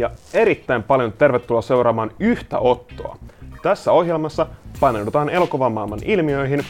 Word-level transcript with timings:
ja 0.00 0.10
erittäin 0.34 0.82
paljon 0.82 1.12
tervetuloa 1.12 1.62
seuraamaan 1.62 2.10
yhtä 2.18 2.58
ottoa. 2.58 3.16
Tässä 3.62 3.92
ohjelmassa 3.92 4.46
paneudutaan 4.80 5.30
elokuvamaailman 5.30 5.98
ilmiöihin 6.04 6.64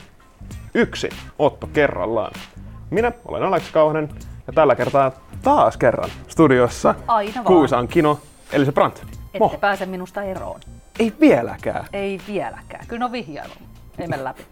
yksin 0.75 1.11
otto 1.39 1.67
kerrallaan. 1.73 2.33
Minä 2.91 3.13
olen 3.25 3.43
Alex 3.43 3.71
Kauhanen 3.73 4.09
ja 4.47 4.53
tällä 4.53 4.75
kertaa 4.75 5.13
taas 5.43 5.77
kerran 5.77 6.11
studiossa 6.29 6.95
Aina 7.07 7.35
vaan. 7.35 7.45
Kuusaan 7.45 7.89
Kino, 7.89 8.21
eli 8.53 8.65
se 8.65 8.73
Brandt. 8.73 9.03
Ette 9.35 9.59
pääse 9.61 9.87
minusta 9.87 10.23
eroon. 10.23 10.61
Ei 10.99 11.13
vieläkään. 11.21 11.85
Ei 11.93 12.21
vieläkään. 12.27 12.87
Kyllä 12.89 13.05
on 13.05 13.13
vihjailu. 13.13 13.53
Ei 13.99 14.07
mene 14.07 14.25
läpi. 14.25 14.43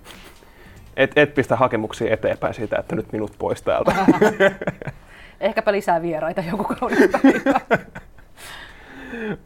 Et, 0.96 1.12
et 1.16 1.34
pistä 1.34 1.56
hakemuksia 1.56 2.14
eteenpäin 2.14 2.54
siitä, 2.54 2.76
että 2.76 2.96
nyt 2.96 3.12
minut 3.12 3.32
pois 3.38 3.62
täältä. 3.62 3.94
Ehkäpä 5.40 5.72
lisää 5.72 6.02
vieraita 6.02 6.40
joku 6.40 6.64
kaunis 6.64 6.98
päivä. 6.98 7.60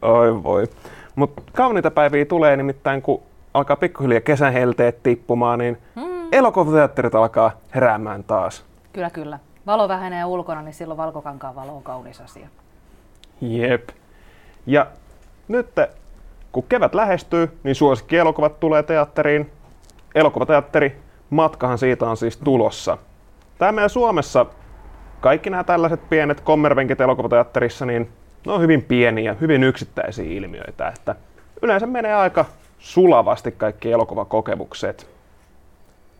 Oi 0.01 0.43
voi. 0.43 0.67
Mutta 1.15 1.41
kauniita 1.53 1.91
päiviä 1.91 2.25
tulee 2.25 2.57
nimittäin, 2.57 3.01
kun 3.01 3.21
alkaa 3.53 3.75
pikkuhiljaa 3.75 4.21
kesän 4.21 4.53
helteet 4.53 5.03
tippumaan, 5.03 5.59
niin 5.59 5.77
mm. 5.95 6.27
elokuvateatterit 6.31 7.15
alkaa 7.15 7.51
heräämään 7.75 8.23
taas. 8.23 8.65
Kyllä, 8.93 9.09
kyllä. 9.09 9.39
Valo 9.65 9.87
vähenee 9.87 10.25
ulkona, 10.25 10.61
niin 10.61 10.73
silloin 10.73 10.97
valkokankaan 10.97 11.55
valo 11.55 11.71
on 11.75 11.83
kaunis 11.83 12.21
asia. 12.21 12.47
Jep. 13.41 13.89
Ja 14.65 14.87
nyt 15.47 15.67
kun 16.51 16.63
kevät 16.69 16.95
lähestyy, 16.95 17.57
niin 17.63 17.75
suosikkielokuvat 17.75 18.59
tulee 18.59 18.83
teatteriin. 18.83 19.51
Elokuvateatteri, 20.15 20.97
matkahan 21.29 21.77
siitä 21.77 22.09
on 22.09 22.17
siis 22.17 22.37
tulossa. 22.37 22.97
Tää 23.57 23.71
meidän 23.71 23.89
Suomessa 23.89 24.45
kaikki 25.21 25.49
nämä 25.49 25.63
tällaiset 25.63 26.09
pienet 26.09 26.41
kommervenkit 26.41 27.01
elokuvateatterissa, 27.01 27.85
niin 27.85 28.09
ne 28.45 28.51
on 28.51 28.61
hyvin 28.61 28.81
pieniä, 28.81 29.35
hyvin 29.41 29.63
yksittäisiä 29.63 30.25
ilmiöitä, 30.25 30.87
että 30.87 31.15
yleensä 31.61 31.87
menee 31.87 32.13
aika 32.13 32.45
sulavasti 32.79 33.51
kaikki 33.51 33.91
elokuvakokemukset. 33.91 35.07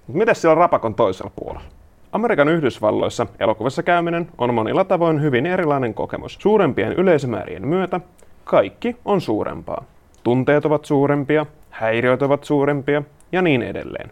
Miten 0.08 0.36
siellä 0.36 0.56
rapakon 0.56 0.96
toisella 0.96 1.32
puolella? 1.36 1.66
Amerikan 2.12 2.50
Yhdysvalloissa 2.50 3.28
elokuvassa 3.40 3.84
käyminen 3.84 4.28
on 4.38 4.54
monilla 4.54 4.84
tavoin 4.84 5.22
hyvin 5.22 5.46
erilainen 5.46 5.94
kokemus. 5.94 6.38
Suurempien 6.40 6.94
yleisömäärien 6.94 7.68
myötä 7.68 8.00
kaikki 8.44 8.96
on 9.06 9.22
suurempaa. 9.22 9.84
Tunteet 10.24 10.66
ovat 10.66 10.86
suurempia, 10.86 11.46
häiriöt 11.70 12.22
ovat 12.22 12.44
suurempia 12.44 13.04
ja 13.32 13.42
niin 13.42 13.62
edelleen. 13.62 14.12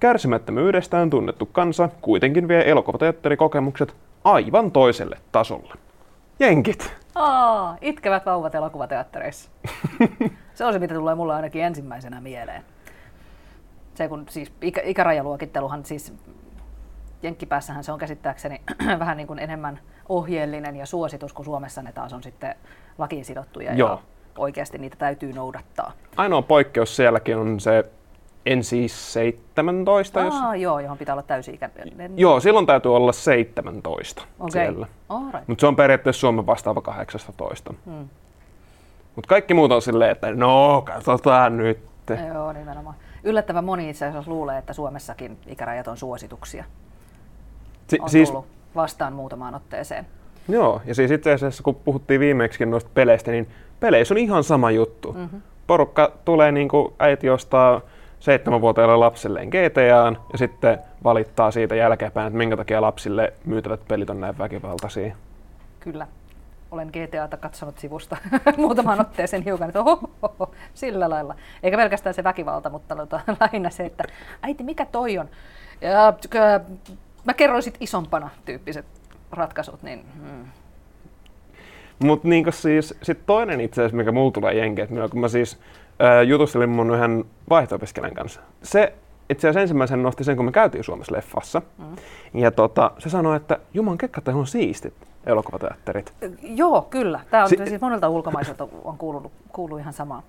Kärsimättömyydestään 0.00 1.10
tunnettu 1.10 1.46
kansa 1.46 1.88
kuitenkin 2.00 2.48
vie 2.48 2.70
elokuvateatterikokemukset 2.70 3.94
aivan 4.24 4.70
toiselle 4.70 5.16
tasolle. 5.32 5.74
Jenkit! 6.40 6.96
Aa, 7.14 7.76
itkevät 7.80 8.26
vauvat 8.26 8.54
elokuvateattereissa. 8.54 9.50
se 10.54 10.64
on 10.64 10.72
se, 10.72 10.78
mitä 10.78 10.94
tulee 10.94 11.14
mulle 11.14 11.34
ainakin 11.34 11.62
ensimmäisenä 11.62 12.20
mieleen. 12.20 12.62
Se 13.94 14.08
kun 14.08 14.26
siis 14.28 14.52
ikä, 14.62 14.80
ikärajaluokitteluhan 14.84 15.84
siis 15.84 16.14
Jenkkipäässähän 17.22 17.84
se 17.84 17.92
on 17.92 17.98
käsittääkseni 17.98 18.60
vähän 18.98 19.16
niin 19.16 19.26
kuin 19.26 19.38
enemmän 19.38 19.80
ohjeellinen 20.08 20.76
ja 20.76 20.86
suositus, 20.86 21.32
kun 21.32 21.44
Suomessa 21.44 21.82
ne 21.82 21.92
taas 21.92 22.12
on 22.12 22.22
sitten 22.22 22.54
lakiin 22.98 23.24
sidottuja 23.24 23.74
Joo. 23.74 23.90
ja 23.90 23.98
oikeasti 24.38 24.78
niitä 24.78 24.96
täytyy 24.96 25.32
noudattaa. 25.32 25.92
Ainoa 26.16 26.42
poikkeus 26.42 26.96
sielläkin 26.96 27.36
on 27.36 27.60
se 27.60 27.84
NC 28.56 28.90
17, 28.90 30.20
jos... 30.20 30.34
Aa, 30.34 30.56
joo, 30.56 30.80
johon 30.80 30.98
pitää 30.98 31.14
olla 31.14 31.22
täysi-ikäinen. 31.22 32.18
Joo, 32.18 32.40
silloin 32.40 32.66
täytyy 32.66 32.96
olla 32.96 33.12
17 33.12 34.22
Okei. 34.40 34.50
siellä. 34.52 34.86
Alright. 35.08 35.48
Mutta 35.48 35.60
se 35.60 35.66
on 35.66 35.76
periaatteessa 35.76 36.20
Suomen 36.20 36.46
vastaava 36.46 36.80
18. 36.80 37.74
Hmm. 37.86 38.08
Mutta 39.16 39.28
kaikki 39.28 39.54
muut 39.54 39.72
on 39.72 39.82
silleen, 39.82 40.10
että 40.10 40.34
no, 40.34 40.82
katsotaan 40.86 41.56
nyt. 41.56 41.78
Joo, 42.34 42.52
nimenomaan. 42.52 42.96
Yllättävän 43.24 43.64
moni 43.64 43.90
itse 43.90 44.06
asiassa 44.06 44.30
luulee, 44.30 44.58
että 44.58 44.72
Suomessakin 44.72 45.38
ikärajat 45.46 45.88
on 45.88 45.96
suosituksia. 45.96 46.64
Si- 47.88 47.98
On 48.00 48.08
siis, 48.10 48.28
tullut 48.30 48.46
vastaan 48.74 49.12
muutamaan 49.12 49.54
otteeseen. 49.54 50.06
joo, 50.48 50.80
ja 50.86 50.94
siis 50.94 51.10
itse 51.10 51.32
asiassa 51.32 51.62
kun 51.62 51.74
puhuttiin 51.74 52.20
viimeksi 52.20 52.66
noista 52.66 52.90
peleistä, 52.94 53.30
niin 53.30 53.48
peleissä 53.80 54.14
on 54.14 54.18
ihan 54.18 54.44
sama 54.44 54.70
juttu. 54.70 55.12
Mm-hmm. 55.12 55.42
Porukka 55.66 56.12
tulee 56.24 56.52
niin 56.52 56.68
kuin 56.68 56.92
äiti 56.98 57.30
ostaa 57.30 57.80
seitsemänvuotiaalle 58.20 58.96
lapselleen 58.96 59.48
GTAan 59.48 60.18
ja 60.32 60.38
sitten 60.38 60.78
valittaa 61.04 61.50
siitä 61.50 61.74
jälkeenpäin, 61.74 62.26
että 62.26 62.38
minkä 62.38 62.56
takia 62.56 62.82
lapsille 62.82 63.32
myytävät 63.44 63.80
pelit 63.88 64.10
on 64.10 64.20
näin 64.20 64.38
väkivaltaisia. 64.38 65.16
Kyllä. 65.80 66.06
Olen 66.70 66.88
GTAta 66.88 67.36
katsonut 67.36 67.78
sivusta 67.78 68.16
muutamaan 68.56 69.00
otteeseen 69.00 69.42
hiukan, 69.42 69.68
että 69.68 69.80
oho, 69.80 70.10
oho, 70.22 70.50
sillä 70.74 71.10
lailla. 71.10 71.34
Eikä 71.62 71.76
pelkästään 71.76 72.14
se 72.14 72.24
väkivalta, 72.24 72.70
mutta 72.70 72.96
tota, 72.96 73.20
lähinnä 73.40 73.70
se, 73.70 73.84
että 73.84 74.04
äiti, 74.42 74.64
mikä 74.64 74.86
toi 74.86 75.18
on? 75.18 75.28
Ja, 75.80 76.14
kö, 76.30 76.60
mä 77.24 77.34
kerroin 77.34 77.62
sit 77.62 77.76
isompana 77.80 78.30
tyyppiset 78.44 78.86
ratkaisut, 79.32 79.82
niin 79.82 80.04
hmm. 80.14 80.44
Mutta 82.04 82.28
niin 82.28 82.46
siis 82.50 82.94
sit 83.02 83.26
toinen 83.26 83.60
itse 83.60 83.82
asiassa, 83.82 83.96
mikä 83.96 84.12
mulla 84.12 84.30
tulee 84.30 84.54
jenkeä, 84.54 84.84
että 84.84 85.08
kun 85.10 85.20
mä 85.20 85.28
siis 85.28 85.60
ää, 86.00 86.22
jutustelin 86.22 86.68
mun 86.70 86.94
yhden 86.94 87.24
vaihto 87.50 87.78
kanssa. 88.14 88.40
Se 88.62 88.92
itse 89.30 89.48
asiassa 89.48 89.60
ensimmäisen 89.60 90.02
nosti 90.02 90.24
sen, 90.24 90.36
kun 90.36 90.44
me 90.44 90.52
käytiin 90.52 90.84
Suomessa 90.84 91.14
leffassa. 91.16 91.62
Mm. 91.78 92.40
Ja 92.40 92.50
tota, 92.50 92.90
se 92.98 93.10
sanoi, 93.10 93.36
että 93.36 93.58
juman 93.74 93.98
kekkat 93.98 94.28
on 94.28 94.46
siistit 94.46 94.94
elokuvateatterit. 95.26 96.12
Joo, 96.42 96.82
kyllä. 96.82 97.20
Tämä 97.30 97.42
on 97.42 97.48
Si- 97.48 97.56
si- 97.56 97.66
siis 97.66 97.80
monelta 97.80 98.08
ulkomaiselta 98.08 98.68
on 98.84 98.98
kuulunut, 98.98 99.32
kuuluu 99.52 99.78
ihan 99.78 99.92
samaa. 99.92 100.22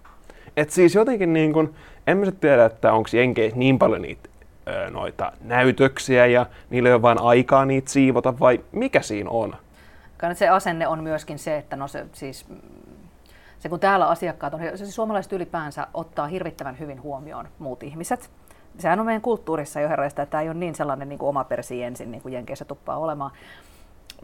Et 0.57 0.69
siis 0.69 0.95
jotenkin 0.95 1.33
niin 1.33 1.53
kun, 1.53 1.73
en 2.07 2.17
mä 2.17 2.31
tiedä, 2.31 2.65
että 2.65 2.93
onko 2.93 3.09
jenkeissä 3.13 3.59
niin 3.59 3.79
paljon 3.79 4.01
niitä 4.01 4.29
ö, 4.67 4.89
noita 4.89 5.31
näytöksiä 5.41 6.25
ja 6.25 6.45
niillä 6.69 6.89
ei 6.89 6.93
ole 6.93 7.01
vain 7.01 7.21
aikaa 7.21 7.65
niitä 7.65 7.91
siivota 7.91 8.39
vai 8.39 8.59
mikä 8.71 9.01
siinä 9.01 9.29
on? 9.29 9.55
Kyllä 10.17 10.33
se 10.33 10.49
asenne 10.49 10.87
on 10.87 11.03
myöskin 11.03 11.39
se, 11.39 11.57
että 11.57 11.75
no 11.75 11.87
se 11.87 12.05
siis 12.13 12.45
se 13.61 13.69
kun 13.69 13.79
täällä 13.79 14.07
asiakkaat 14.07 14.53
on, 14.53 14.59
siis 14.75 14.95
suomalaiset 14.95 15.33
ylipäänsä 15.33 15.87
ottaa 15.93 16.27
hirvittävän 16.27 16.79
hyvin 16.79 17.01
huomioon 17.01 17.47
muut 17.59 17.83
ihmiset. 17.83 18.31
Sehän 18.77 18.99
on 18.99 19.05
meidän 19.05 19.21
kulttuurissa 19.21 19.79
jo 19.79 19.89
herraista, 19.89 20.21
että 20.21 20.31
tämä 20.31 20.41
ei 20.41 20.49
ole 20.49 20.57
niin 20.57 20.75
sellainen 20.75 21.09
niin 21.09 21.19
kuin 21.19 21.29
oma 21.29 21.43
persi 21.43 21.83
ensin, 21.83 22.11
niin 22.11 22.21
kuin 22.21 22.33
Jenkeissä 22.33 22.65
tuppaa 22.65 22.97
olemaan. 22.97 23.31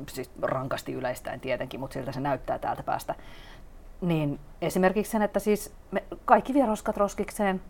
Siis 0.07 0.31
rankasti 0.41 0.93
yleistäen 0.93 1.39
tietenkin, 1.39 1.79
mutta 1.79 1.93
siltä 1.93 2.11
se 2.11 2.19
näyttää 2.19 2.59
täältä 2.59 2.83
päästä. 2.83 3.15
Niin 4.01 4.39
esimerkiksi 4.61 5.11
sen, 5.11 5.21
että 5.21 5.39
siis 5.39 5.73
me 5.91 6.03
kaikki 6.25 6.53
vie 6.53 6.65
roskat 6.65 6.97
roskikseen, 6.97 7.61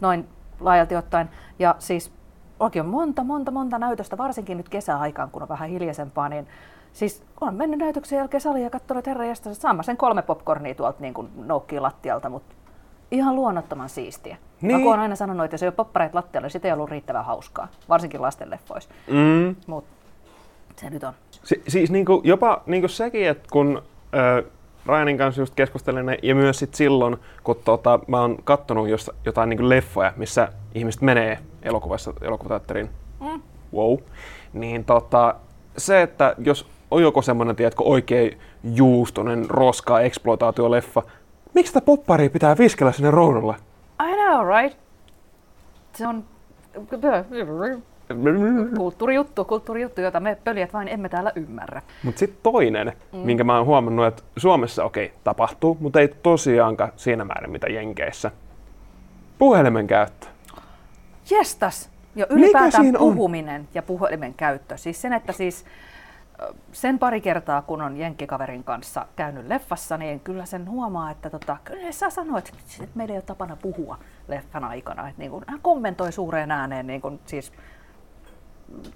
noin 0.00 0.28
laajalti 0.60 0.96
ottaen. 0.96 1.30
Ja 1.58 1.74
siis 1.78 2.12
oikein 2.60 2.84
on 2.84 2.90
monta, 2.90 3.24
monta, 3.24 3.50
monta 3.50 3.78
näytöstä, 3.78 4.18
varsinkin 4.18 4.56
nyt 4.56 4.68
kesäaikaan, 4.68 5.30
kun 5.30 5.42
on 5.42 5.48
vähän 5.48 5.68
hiljaisempaa, 5.68 6.28
niin 6.28 6.48
Siis 6.94 7.22
on 7.40 7.54
mennyt 7.54 7.78
näytöksen 7.78 8.16
jälkeen 8.16 8.40
saliin 8.40 8.64
ja 8.64 8.70
katsonut, 8.70 8.98
että 8.98 9.10
herra 9.10 9.26
jästä, 9.26 9.54
saan 9.54 9.76
mä 9.76 9.82
sen 9.82 9.96
kolme 9.96 10.22
popcornia 10.22 10.74
tuolta 10.74 11.00
niin 11.00 11.14
kuin 11.14 11.28
noukkii 11.36 11.80
lattialta, 11.80 12.28
mutta 12.28 12.54
ihan 13.10 13.36
luonnottoman 13.36 13.88
siistiä. 13.88 14.36
Niin. 14.60 14.68
Niin. 14.76 14.80
Mä 14.86 14.90
oon 14.90 15.00
aina 15.00 15.16
sanonut, 15.16 15.44
että 15.44 15.54
jos 15.54 15.62
ei 15.62 15.66
ole 15.66 15.74
poppareita 15.74 16.16
lattialla, 16.18 16.44
niin 16.44 16.50
sitä 16.52 16.68
ei 16.68 16.74
ollut 16.74 16.90
riittävän 16.90 17.24
hauskaa, 17.24 17.68
varsinkin 17.88 18.22
lastenleffoissa. 18.22 18.90
Mm. 19.10 19.56
Mutta 19.66 19.90
se 20.76 20.90
nyt 20.90 21.04
on. 21.04 21.12
Si- 21.30 21.62
siis 21.68 21.90
niinku, 21.90 22.20
jopa 22.24 22.62
niinku 22.66 22.88
sekin, 22.88 23.28
että 23.28 23.48
kun 23.52 23.82
ö, 24.38 24.44
Ryanin 24.86 25.18
kanssa 25.18 25.42
just 25.42 25.54
keskustelin 25.54 26.18
ja 26.22 26.34
myös 26.34 26.58
sit 26.58 26.74
silloin, 26.74 27.16
kun 27.44 27.56
tota, 27.64 28.00
mä 28.06 28.20
oon 28.20 28.36
kattonut 28.44 28.88
jos, 28.88 29.10
jotain 29.24 29.48
niinku 29.48 29.68
leffoja, 29.68 30.12
missä 30.16 30.48
ihmiset 30.74 31.02
menee 31.02 31.38
elokuvassa, 31.62 32.12
elokuvateatteriin, 32.20 32.90
Mm. 33.20 33.42
wow, 33.74 33.98
niin 34.52 34.84
tota, 34.84 35.34
se, 35.76 36.02
että 36.02 36.34
jos 36.38 36.66
on 36.94 37.02
joku 37.02 37.22
semmoinen, 37.22 37.56
tiedätkö, 37.56 37.82
oikein 37.84 38.38
juustonen 38.64 39.50
roska 39.50 40.00
exploitaatioleffa, 40.00 41.02
miksi 41.54 41.70
sitä 41.70 41.80
popparia 41.80 42.30
pitää 42.30 42.58
viskellä 42.58 42.92
sinne 42.92 43.10
roudalle? 43.10 43.54
I 44.02 44.14
know, 44.14 44.46
right? 44.48 44.78
Se 45.92 46.06
on 46.06 46.24
kulttuurijuttu, 48.76 49.44
kulttuurijuttu, 49.44 50.00
jota 50.00 50.20
me 50.20 50.36
pöljät 50.44 50.72
vain 50.72 50.88
emme 50.88 51.08
täällä 51.08 51.32
ymmärrä. 51.36 51.82
Mutta 52.02 52.18
sitten 52.18 52.38
toinen, 52.42 52.92
mm. 53.12 53.18
minkä 53.18 53.44
mä 53.44 53.56
oon 53.56 53.66
huomannut, 53.66 54.06
että 54.06 54.22
Suomessa 54.36 54.84
okei, 54.84 55.06
okay, 55.06 55.18
tapahtuu, 55.24 55.76
mutta 55.80 56.00
ei 56.00 56.08
tosiaankaan 56.08 56.92
siinä 56.96 57.24
määrin 57.24 57.50
mitä 57.50 57.66
Jenkeissä. 57.66 58.30
Puhelimen 59.38 59.86
käyttö. 59.86 60.26
Jestas! 61.30 61.90
Ja 62.16 62.26
ylipäätään 62.30 62.84
siinä 62.84 62.98
on? 62.98 63.14
puhuminen 63.14 63.68
ja 63.74 63.82
puhelimen 63.82 64.34
käyttö. 64.34 64.76
Siis 64.76 65.02
sen, 65.02 65.12
että 65.12 65.32
siis 65.32 65.64
sen 66.72 66.98
pari 66.98 67.20
kertaa, 67.20 67.62
kun 67.62 67.82
on 67.82 67.96
jenkkikaverin 67.96 68.64
kanssa 68.64 69.06
käynyt 69.16 69.46
leffassa, 69.48 69.96
niin 69.96 70.20
kyllä 70.20 70.44
sen 70.46 70.70
huomaa, 70.70 71.10
että 71.10 71.30
tota, 71.30 71.56
kyllä 71.64 71.92
saa 71.92 72.10
sanoa, 72.10 72.38
että, 72.38 72.50
meillä 72.94 73.12
ei 73.12 73.18
ole 73.18 73.22
tapana 73.22 73.56
puhua 73.56 73.98
leffan 74.28 74.64
aikana. 74.64 75.08
Että 75.08 75.20
niin 75.22 75.30
kuin, 75.30 75.44
hän 75.46 75.60
kommentoi 75.62 76.12
suureen 76.12 76.50
ääneen 76.50 76.86
niin 76.86 77.00
kuin, 77.00 77.20
siis 77.26 77.52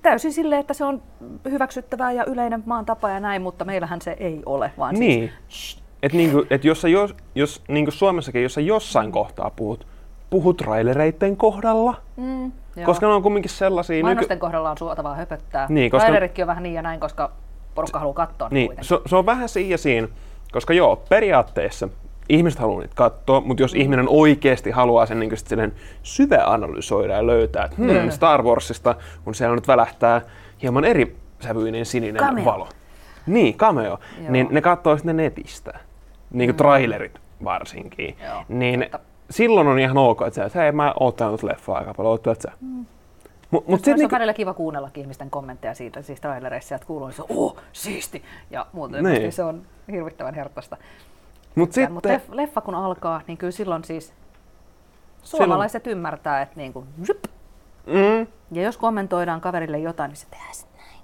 täysin 0.03 0.33
silleen, 0.33 0.61
että 0.61 0.75
se 0.75 0.85
on 0.85 1.03
hyväksyttävää 1.51 2.13
ja 2.13 2.25
yleinen 2.25 2.63
maan 2.67 2.87
tapa 2.87 3.11
ja 3.11 3.21
näin, 3.21 3.43
mutta 3.43 3.65
meillähän 3.65 4.01
se 4.01 4.17
ei 4.21 4.43
ole, 4.47 4.73
vaan 4.79 4.95
Niin. 4.95 5.31
siis, 5.49 5.83
että 6.03 6.17
niinku, 6.17 6.47
et 6.51 6.65
jos, 6.65 6.81
sä 6.81 6.89
jos, 6.89 7.15
jos 7.35 7.63
niinku 7.69 7.91
Suomessakin, 7.91 8.43
jos 8.43 8.55
sä 8.55 8.61
jossain 8.61 9.13
kohtaa 9.13 9.51
puhut, 9.57 9.87
puhut 10.31 10.57
trailereiden 10.57 11.37
kohdalla, 11.37 11.97
Mm, 12.17 12.53
joo. 12.79 12.87
koska 12.87 13.07
ne 13.07 13.13
on 13.13 13.23
kumminkin 13.23 13.51
sellaisia... 13.51 14.03
Mainosten 14.05 14.39
kohdalla 14.39 14.71
on 14.71 14.79
suotavaa 14.79 15.15
höpöttää. 15.15 15.67
Niin, 15.69 15.91
koska- 15.91 16.07
Traileritkin 16.07 16.43
on 16.43 16.47
vähän 16.47 16.63
niin 16.63 16.75
ja 16.75 16.83
näin, 16.83 17.01
koska 17.01 17.31
porukka 17.75 17.99
haluaa 17.99 18.15
katsoa 18.15 18.49
Niin, 18.51 18.73
se, 18.81 18.99
se 19.07 19.17
on 19.17 19.27
vähän 19.27 19.49
siinä 19.49 19.71
ja 19.71 19.79
siinä, 19.79 20.09
koska 20.53 20.73
joo, 20.75 20.97
periaatteessa 21.09 21.89
ihmiset 22.29 22.61
haluaa 22.61 22.81
niitä 22.81 22.95
katsoa, 22.97 23.41
mutta 23.41 23.63
jos 23.63 23.75
ihminen 23.75 24.07
oikeasti 24.09 24.71
haluaa 24.71 25.07
sen 25.07 25.21
niin 25.21 25.37
silleen 25.37 25.73
syvä 26.03 26.45
analysoida 26.47 27.13
ja 27.15 27.27
löytää, 27.27 27.65
että 27.65 27.77
hmm, 27.77 27.91
Mm. 27.91 28.11
Star 28.11 28.43
Warsista, 28.43 28.95
kun 29.25 29.35
siellä 29.35 29.55
nyt 29.55 29.69
välähtää 29.69 30.21
hieman 30.63 30.85
eri 30.85 31.17
sävyinen 31.41 31.87
sininen 31.87 32.23
Cameo. 32.23 32.45
valo. 32.45 32.69
Niin, 33.27 33.55
cameo. 33.57 33.85
Joo. 33.85 33.99
Niin 34.29 34.49
ne 34.51 34.61
katsoo 34.61 34.97
sitten 34.97 35.17
netistä. 35.17 35.79
Niin 36.31 36.49
kuin 36.51 36.57
trailerit 36.57 37.21
varsinkin. 37.45 38.17
Joo, 38.25 38.45
niin 38.49 38.81
totta. 38.91 39.08
Silloin 39.31 39.67
on 39.67 39.79
ihan 39.79 39.99
ok, 39.99 40.23
että 40.23 40.35
sä, 40.35 40.45
että 40.45 40.59
hei 40.59 40.73
mä 40.73 40.95
oon 41.01 41.13
tänut 41.13 41.43
leffaa 41.43 41.79
aika 41.79 41.95
paljon, 41.95 42.11
ootko 42.11 42.35
sä? 42.35 42.53
Mm. 42.61 42.69
Mut, 42.71 42.87
mut 43.51 43.69
Mutta 43.69 43.85
sit 43.85 43.93
on 43.93 43.99
niinku, 43.99 44.15
välillä 44.15 44.35
kiva 44.35 44.55
kuunnellakin 44.55 45.01
ihmisten 45.01 45.31
kommentteja 45.31 45.75
siitä, 45.75 46.03
siis 46.03 46.21
trailereissa, 46.21 46.75
että 46.75 46.87
kuuluu, 46.87 47.09
että 47.09 47.23
oh, 47.29 47.57
siisti, 47.73 48.23
ja 48.51 48.67
muuten 48.73 49.05
Niin. 49.05 49.33
se 49.33 49.45
on 49.45 49.63
hirvittävän 49.93 50.35
herttaista. 50.35 50.77
mut 51.55 51.73
Sitten... 51.73 51.93
Mutta 51.93 52.09
sitten, 52.09 52.37
leffa 52.37 52.61
kun 52.61 52.75
alkaa, 52.75 53.21
niin 53.27 53.39
kyllä 53.39 53.51
silloin 53.51 53.85
siis 53.85 54.13
suomalaiset 55.23 55.87
ymmärtää, 55.87 56.43
että 56.43 56.57
niin 56.57 56.73
kuin, 56.73 56.87
zyp, 57.07 57.25
mm, 57.87 58.27
ja 58.53 58.63
jos 58.63 58.77
kommentoidaan 58.77 59.41
kaverille 59.41 59.79
jotain, 59.79 60.09
niin 60.09 60.17
se 60.17 60.27
tehdään 60.31 60.53
näin. 60.77 60.99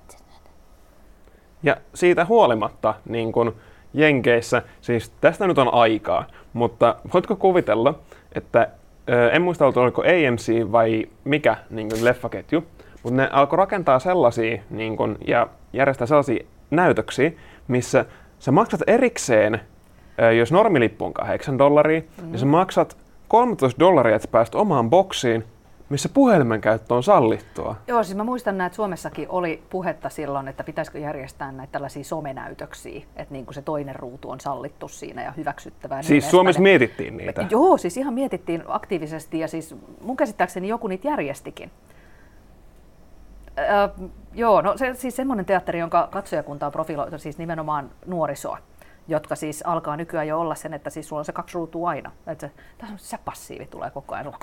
Ja 1.63 1.77
siitä 1.95 2.25
huolimatta 2.25 2.95
niin 3.09 3.33
kun 3.33 3.55
Jenkeissä, 3.95 4.63
siis 4.81 5.13
tästä 5.21 5.47
nyt 5.47 5.59
on 5.59 5.75
aikaa, 5.75 6.25
mutta 6.53 6.97
voitko 7.15 7.37
kuvitella, 7.37 7.95
että 8.33 8.69
en 9.33 9.43
muista 9.43 9.67
oliko 9.67 10.03
AMC 10.03 10.73
vai 10.73 11.07
mikä 11.25 11.57
niin 11.71 11.89
kun 11.89 12.05
leffaketju, 12.05 12.65
mutta 13.03 13.17
ne 13.17 13.29
alkoi 13.33 13.57
rakentaa 13.57 13.99
sellaisia 13.99 14.63
niin 14.71 14.97
kun, 14.97 15.19
ja 15.27 15.47
järjestää 15.73 16.07
sellaisia 16.07 16.45
näytöksiä, 16.71 17.33
missä 17.69 18.05
sä 18.39 18.53
maksat 18.53 18.81
erikseen, 18.87 19.61
jos 20.39 20.53
normilippu 20.53 21.05
on 21.05 21.13
8 21.13 21.59
dollaria, 21.59 22.01
mm-hmm. 22.01 22.31
niin 22.31 22.39
sä 22.39 22.47
maksat 22.47 22.97
13 23.29 23.81
dollaria, 23.81 24.17
että 24.17 24.27
sä 24.29 24.33
pääst 24.33 24.55
omaan 24.55 24.91
boksiin, 24.91 25.45
missä 25.89 26.09
puhelimen 26.09 26.61
käyttö 26.61 26.95
on 26.95 27.03
sallittua. 27.03 27.77
Joo, 27.87 28.03
siis 28.03 28.17
mä 28.17 28.25
muistan 28.25 28.59
näin, 28.59 28.67
että 28.67 28.77
Suomessakin 28.77 29.27
oli 29.29 29.63
puhetta 29.71 30.09
silloin, 30.09 30.49
että 30.49 30.65
pitäisikö 30.65 30.99
järjestää 30.99 31.53
näitä 31.53 31.73
tällaisia 31.73 32.05
somenäytöksiä, 32.05 33.03
että 33.17 33.33
niin 33.33 33.45
kuin 33.47 33.55
se 33.55 33.63
toinen 33.63 33.97
ruutu 33.97 34.31
on 34.31 34.41
sallittu 34.41 34.89
siinä 34.89 35.23
ja 35.23 35.33
hyväksyttävää. 35.33 35.99
niin 35.99 36.07
Siis 36.07 36.31
Suomessa 36.31 36.59
edespäin. 36.59 36.63
mietittiin 36.63 37.17
niitä. 37.17 37.47
Joo, 37.51 37.77
siis 37.77 37.97
ihan 37.97 38.15
mietittiin 38.15 38.65
aktiivisesti 38.69 39.39
ja 39.39 39.49
siis 39.49 39.77
mun 40.01 40.17
käsittääkseni 40.17 40.69
joku 40.69 40.87
niitä 40.87 41.09
järjestikin. 41.09 41.71
Öö, 43.59 44.09
joo, 44.35 44.61
no 44.61 44.77
se, 44.77 44.95
siis 44.95 45.17
semmoinen 45.17 45.47
teatteri, 45.47 45.79
jonka 45.79 46.09
katsojakunta 46.13 46.67
on 46.67 46.73
profiloitu, 46.73 47.19
siis 47.19 47.39
nimenomaan 47.39 47.91
nuorisoa, 48.07 48.59
jotka 49.09 49.37
siis 49.37 49.63
alkaa 49.67 49.97
nykyään 49.97 50.29
jo 50.29 50.41
olla 50.41 50.55
sen, 50.55 50.75
että 50.75 50.91
siis 50.91 51.09
sulla 51.09 51.21
on 51.21 51.25
se 51.25 51.33
kaksi 51.33 51.55
ruutua 51.55 51.89
aina. 51.89 52.11
Että 52.27 52.47
se, 52.47 52.53
tässä 52.79 52.93
on 52.93 52.99
se 52.99 53.19
passiivi 53.25 53.67
tulee 53.67 53.91
koko 53.91 54.15
ajan. 54.15 54.35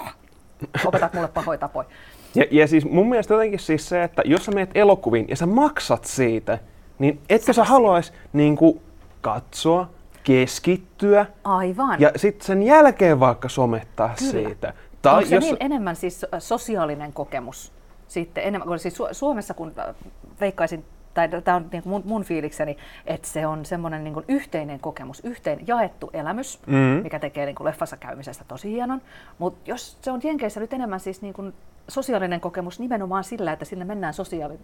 Opetat 0.86 1.13
mulle 1.13 1.28
pahoja 1.28 1.58
tapoja. 1.58 1.88
Ja, 2.36 2.46
ja 2.52 2.68
siis 2.68 2.86
mun 2.86 3.10
mielestä 3.10 3.34
jotenkin 3.34 3.60
siis 3.60 3.90
se, 3.90 4.04
että 4.04 4.22
jos 4.25 4.46
sä 4.46 4.52
meet 4.52 4.69
elokuviin 4.75 5.25
ja 5.30 5.36
sä 5.36 5.46
maksat 5.46 6.06
siitä, 6.06 6.60
niin 7.00 7.19
etkö 7.30 7.54
sä 7.54 7.63
haluais 7.63 8.13
niin 8.34 8.56
kuin, 8.56 8.81
katsoa, 9.22 9.90
keskittyä 10.24 11.25
Aivan. 11.44 12.02
ja 12.02 12.12
sitten 12.16 12.46
sen 12.46 12.63
jälkeen 12.63 13.19
vaikka 13.19 13.50
somettaa 13.50 14.13
Kyllä. 14.19 14.31
siitä. 14.31 14.74
Onko 15.06 15.25
se 15.25 15.36
jos, 15.36 15.44
niin 15.44 15.58
enemmän 15.60 15.96
siis 15.96 16.19
so- 16.19 16.28
sosiaalinen 16.40 17.13
kokemus 17.13 17.72
sitten 18.12 18.44
enemmän, 18.44 18.80
siis 18.80 19.00
Su- 19.00 19.13
Suomessa 19.13 19.54
kun 19.54 19.74
äh, 19.80 19.96
veikkaisin, 20.40 20.86
tai 21.13 21.30
tämä 21.44 21.58
on 21.58 21.66
niin 21.72 21.84
mun, 21.86 22.02
mun 22.06 22.24
fiilikseni, 22.24 22.78
että 23.06 23.28
se 23.28 23.48
on 23.48 23.66
semmoinen 23.66 24.04
niin 24.04 24.16
yhteinen 24.28 24.80
kokemus, 24.80 25.19
yhteen 25.25 25.60
jaettu 25.68 26.10
elämys, 26.13 26.60
Mm. 26.68 26.75
mikä 27.04 27.19
tekee 27.19 27.46
niin 27.46 27.56
kuin 27.56 27.66
leffassa 27.66 27.98
käymisestä 27.98 28.44
tosi 28.48 28.72
hienon. 28.72 29.02
Mutta 29.38 29.69
jos 29.72 29.98
se 30.02 30.12
on 30.12 30.19
Jenkeissä 30.24 30.60
nyt 30.60 30.74
enemmän 30.74 31.00
siis 31.00 31.22
niin 31.22 31.34
kuin 31.34 31.54
sosiaalinen 31.88 32.42
kokemus 32.42 32.80
nimenomaan 32.80 33.24
sillä, 33.24 33.52
että 33.52 33.66
sinne 33.66 33.86
mennään 33.86 34.13
sosiaali... 34.13 34.60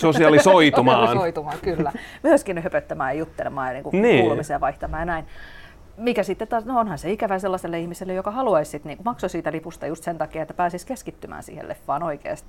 Sosialisoitumaan. 0.00 0.98
Sosialisoitumaan, 1.06 1.58
kyllä. 1.62 1.92
Myöskin 2.22 2.62
höpöttämään 2.62 3.14
ja 3.14 3.18
juttelemaan 3.18 3.68
ja 3.68 3.72
niin 3.72 3.84
kuin 3.84 4.02
Niin. 4.02 4.20
kuulumisia 4.20 4.60
vaihtamaan 4.60 5.00
ja 5.00 5.04
näin. 5.06 5.24
Mikä 5.96 6.22
sitten 6.22 6.48
taas, 6.48 6.64
no 6.64 6.78
onhan 6.80 6.98
se 6.98 7.12
ikävä 7.12 7.38
sellaiselle 7.38 7.78
ihmiselle, 7.80 8.14
joka 8.14 8.30
haluaisi 8.30 8.70
sit 8.70 8.84
niin 8.84 8.98
maksaa 9.04 9.28
siitä 9.28 9.52
lipusta 9.52 9.86
just 9.86 10.04
sen 10.04 10.18
takia, 10.18 10.42
että 10.42 10.54
pääsisi 10.54 10.86
keskittymään 10.86 11.42
siihen 11.42 11.68
leffaan 11.68 12.02
oikeasti. 12.02 12.48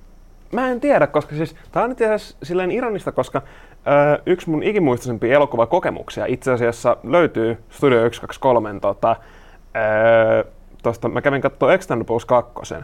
Mä 0.52 0.68
en 0.68 0.80
tiedä, 0.80 1.06
koska 1.06 1.36
siis 1.36 1.56
tää 1.72 1.84
on 1.84 1.92
itse 1.92 2.14
asiassa 2.14 2.36
silleen 2.42 2.70
ironista, 2.70 3.12
koska 3.12 3.42
ö, 3.42 4.22
yksi 4.26 4.50
mun 4.50 4.62
ikimuistoisimpia 4.62 5.34
elokuvakokemuksia 5.34 6.26
itse 6.26 6.52
asiassa 6.52 6.96
löytyy 7.04 7.58
Studio 7.70 7.98
123 7.98 8.80
tota, 8.80 9.16
ö, 10.40 10.44
tosta, 10.82 11.08
mä 11.08 11.22
kävin 11.22 11.42
katsoa 11.42 11.72
Extendables 11.72 12.24
2. 12.24 12.74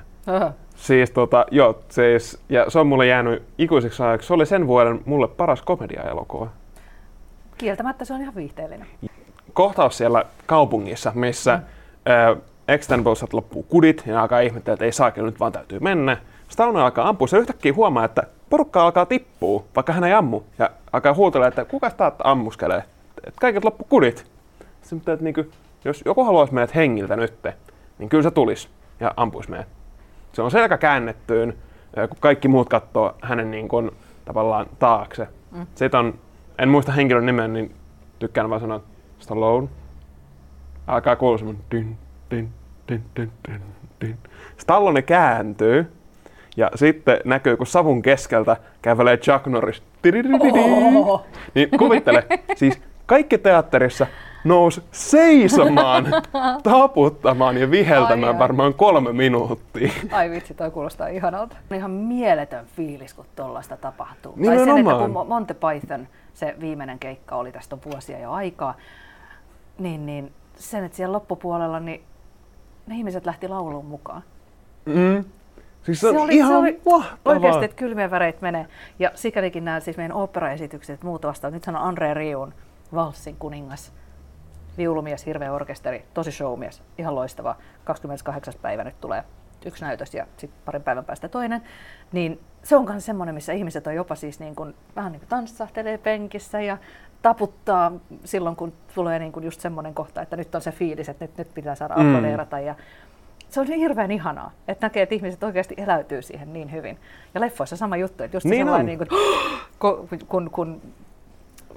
Siis 0.77 1.11
tota, 1.11 1.47
joo, 1.51 1.79
siis, 1.89 2.39
ja 2.49 2.71
se 2.71 2.79
on 2.79 2.87
mulle 2.87 3.07
jäänyt 3.07 3.43
ikuisiksi 3.59 4.03
ajaksi. 4.03 4.27
Se 4.27 4.35
oli 4.35 4.47
sen 4.47 4.67
vuoden 4.67 5.01
mulle 5.05 5.29
paras 5.29 5.63
komedia-elokuva. 5.63 6.49
Kieltämättä 7.59 8.05
se 8.05 8.15
on 8.15 8.21
ihan 8.21 8.35
viihteellinen. 8.35 8.87
Kohtaus 9.53 9.99
siellä 9.99 10.25
kaupungissa, 10.47 11.13
missä 11.15 11.57
mm. 11.57 12.41
Extendablesilta 12.69 13.37
loppuu 13.37 13.63
kudit 13.63 14.03
ja 14.07 14.21
alkaa 14.21 14.41
ihmetellä, 14.41 14.75
että 14.75 14.85
ei 14.85 14.93
saakin, 14.93 15.25
nyt 15.25 15.41
vaan 15.41 15.53
täytyy 15.53 15.81
mennä. 15.81 16.17
Stallone 16.53 16.83
alkaa 16.83 17.09
ampua, 17.09 17.27
se 17.27 17.39
yhtäkkiä 17.39 17.73
huomaa, 17.73 18.05
että 18.05 18.23
porukka 18.51 18.83
alkaa 18.83 19.07
tippua, 19.07 19.65
vaikka 19.77 19.93
hän 19.93 20.05
ei 20.05 20.13
ammu. 20.13 20.41
Ja 20.59 20.71
alkaa 20.93 21.15
huutella, 21.15 21.47
että 21.47 21.65
kuka 21.65 21.91
sitä 21.91 22.13
ammuskelee, 22.25 22.85
että 23.27 23.41
kaikilta 23.41 23.67
loppu 23.67 23.85
kudit. 23.85 24.27
Sitten, 24.83 25.15
että 25.15 25.25
niinku, 25.25 25.45
jos 25.85 26.03
joku 26.05 26.25
haluaisi 26.25 26.55
meidät 26.55 26.75
hengiltä 26.75 27.17
nyt, 27.17 27.35
niin 27.99 28.09
kyllä 28.09 28.23
se 28.23 28.31
tulisi 28.31 28.69
ja 29.01 29.15
ampuisi 29.17 29.51
meidät. 29.51 29.69
Se 30.33 30.43
on 30.43 30.51
selkä 30.51 30.79
käännettyyn, 30.79 31.55
kun 32.09 32.19
kaikki 32.21 32.49
muut 32.49 32.69
katsoo 32.69 33.15
hänen 33.23 33.51
niin 33.51 33.69
kuin, 33.69 33.91
tavallaan 34.25 34.67
taakse. 34.79 35.29
Mm. 35.51 35.67
Siitä 35.75 35.99
on, 35.99 36.15
en 36.59 36.69
muista 36.69 36.93
henkilön 36.93 37.27
nimeä, 37.27 37.49
niin 37.49 37.75
tykkään 38.19 38.51
vaan 38.51 38.61
sanoa 38.61 38.81
Stallone. 39.19 39.69
Alkaa 40.87 41.17
kuulua 41.17 41.39
semmonen 41.39 41.63
dyn, 41.71 41.99
dyn, 42.31 42.49
dyn, 42.89 43.03
dyn, 43.17 43.33
dyn, 43.49 43.63
dyn. 44.01 44.19
Stallone 44.57 45.03
kääntyy 45.03 45.93
ja 46.57 46.71
sitten 46.75 47.19
näkyy, 47.25 47.57
kun 47.57 47.67
savun 47.67 48.03
keskeltä 48.03 48.57
kävelee 48.83 49.17
Chuck 49.17 49.47
Norris. 49.47 49.83
Niin 51.55 51.69
kuvittele, 51.79 52.27
siis 52.57 52.81
kaikki 53.07 53.39
teatterissa 53.39 54.07
nousi 54.45 54.83
seisomaan, 54.93 56.07
taputtamaan 56.63 57.57
ja 57.57 57.71
viheltämään 57.71 58.35
Ai, 58.35 58.39
varmaan 58.39 58.75
kolme 58.75 59.13
minuuttia. 59.13 59.93
Ai 60.13 60.31
vitsi, 60.31 60.55
toi 60.55 60.71
kuulostaa 60.71 61.09
ihanalta. 61.09 61.57
On 61.71 61.77
ihan 61.77 61.91
mieletön 61.91 62.67
fiilis, 62.77 63.15
kun 63.15 63.25
tollaista 63.37 63.77
tapahtuu. 63.77 64.33
Tai 64.33 64.45
sen, 64.45 64.67
Nimenomaan. 64.67 64.97
että 64.97 65.15
kun 65.15 65.27
Mo- 65.27 65.29
Monty 65.29 65.55
Python, 65.55 66.09
se 66.35 66.55
viimeinen 66.61 66.99
keikka 66.99 67.37
oli 67.37 67.53
tästä 67.53 67.75
on 67.75 67.81
vuosia 67.93 68.19
jo 68.19 68.33
aikaa, 68.33 68.75
niin, 69.79 70.07
niin 70.07 70.33
sen, 70.57 70.85
että 70.85 70.97
siellä 70.97 71.13
loppupuolella 71.13 71.81
niin 71.81 72.03
ne 72.87 72.95
ihmiset 72.97 73.27
lähti 73.27 73.49
lauluun 73.49 73.87
mukaan. 73.87 74.23
Mm. 74.87 75.25
Siis 75.83 76.01
se, 76.01 76.11
Se 76.11 76.17
on 76.17 76.17
oli- 76.17 76.37
ihan 76.37 76.51
se 76.51 76.57
oli 76.57 76.81
mahtavaa. 76.91 77.35
Oikeasti, 77.35 77.65
että 77.65 77.77
kylmiä 77.77 78.11
väreitä 78.11 78.39
menee. 78.43 78.67
Ja 78.99 79.11
sikälikin 79.15 79.65
nämä 79.65 79.81
siis 79.81 79.97
meidän 79.97 80.17
operaesitykset 80.17 81.01
ja 81.03 81.07
muut 81.07 81.25
vastaavat. 81.25 81.55
Nyt 81.55 81.67
on 81.69 81.77
Andre 81.77 82.15
Riun 82.15 82.55
Valssin 82.95 83.37
kuningas, 83.39 83.93
viulumies, 84.79 85.27
hirveä 85.27 85.53
orkesteri, 85.53 86.05
tosi 86.15 86.33
showmies, 86.33 86.83
ihan 86.99 87.15
loistava. 87.15 87.57
28. 87.85 88.55
päivä 88.63 88.85
nyt 88.85 89.01
tulee 89.01 89.25
yksi 89.67 89.85
näytös 89.85 90.15
ja 90.15 90.27
sitten 90.37 90.61
parin 90.65 90.83
päivän 90.83 91.05
päästä 91.05 91.29
toinen. 91.29 91.63
Niin 92.13 92.41
se 92.63 92.77
on 92.77 92.85
myös 92.85 93.07
semmoinen, 93.07 93.35
missä 93.35 93.53
ihmiset 93.53 93.87
on 93.87 93.95
jopa 93.95 94.15
siis 94.15 94.41
niin 94.41 94.55
kuin, 94.57 94.75
vähän 94.97 95.13
niin 95.13 95.21
kuin 95.21 95.29
tanssahtelee 95.29 95.99
penkissä 95.99 96.61
ja 96.61 96.79
taputtaa 97.23 97.93
silloin, 98.25 98.57
kun 98.57 98.73
tulee 98.95 99.19
niin 99.19 99.33
kuin 99.33 99.45
just 99.45 99.61
semmoinen 99.61 99.95
kohta, 99.95 100.23
että 100.23 100.37
nyt 100.37 100.55
on 100.55 100.61
se 100.61 100.73
fiilis, 100.73 101.09
että 101.09 101.25
nyt, 101.25 101.39
nyt 101.39 101.55
pitää 101.55 101.75
saada 101.75 101.95
Mm. 101.97 102.09
aplodeerata. 102.15 102.59
Ja 102.61 102.75
se 103.53 103.61
on 103.61 103.67
niin 103.67 103.81
hirveän 103.81 104.11
ihanaa, 104.11 104.51
että 104.69 104.87
näkee, 104.87 105.03
että 105.03 105.15
ihmiset 105.15 105.43
oikeasti 105.43 105.75
eläytyy 105.77 106.23
siihen 106.23 106.53
niin 106.53 106.73
hyvin. 106.73 106.99
Ja 107.35 107.41
leffoissa 107.41 107.77
sama 107.77 107.97
juttu, 107.97 108.25
että 108.25 108.37
just 108.37 108.45
Niin 108.45 108.51
niin 108.51 108.67
sellainen, 108.67 108.87
niin 108.87 108.99
kuin, 108.99 109.09
kun, 110.09 110.19
kun, 110.29 110.51
kun 110.51 110.83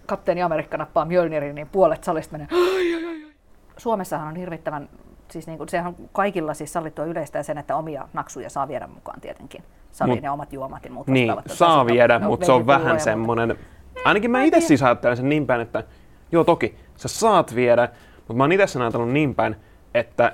kapteeni 0.05 0.41
Amerikka 0.41 0.77
nappaa 0.77 1.05
Mjölnirin, 1.05 1.55
niin 1.55 1.70
puolet 1.70 2.03
salista 2.03 2.38
menee. 2.38 2.48
Suomessahan 3.77 4.27
on 4.27 4.36
hirvittävän, 4.36 4.89
siis 5.32 5.48
niin 5.48 5.58
kuin, 5.58 5.70
sehän 5.70 5.88
on 5.88 5.96
kaikilla 6.13 6.53
siis 6.53 6.74
sallittua 6.74 7.05
yleistä 7.05 7.39
ja 7.39 7.44
sen, 7.44 7.58
että 7.58 7.75
omia 7.75 8.08
naksuja 8.13 8.50
saa 8.50 8.67
viedä 8.67 8.88
mukaan 8.88 9.22
tietenkin. 9.22 9.63
Saliin 9.91 10.24
ja 10.24 10.34
omat 10.34 10.53
juomat 10.53 10.86
ja 10.86 10.91
muut 10.91 11.08
Niin, 11.08 11.34
saa 11.46 11.86
viedä, 11.86 12.20
No, 12.20 12.27
mutta 12.27 12.46
se 12.46 12.51
on 12.51 12.67
vähän 12.67 13.00
semmoinen... 13.00 13.58
Ainakin 14.05 14.32
mä 14.32 14.44
itse 14.44 14.62
siis 14.62 14.84
ajattelen 14.84 15.17
sen 15.17 15.29
niin 15.29 15.48
päin, 15.48 15.62
että 15.62 15.84
joo 16.32 16.44
toki, 16.44 16.75
sä 16.96 17.08
saat 17.08 17.55
viedä, 17.55 17.89
mutta 18.17 18.34
mä 18.34 18.44
oon 18.44 18.51
itse 18.51 18.67
sen 18.67 18.82
ajatellut 18.82 19.12
niin 19.12 19.36
päin, 19.36 19.55
että 19.94 20.34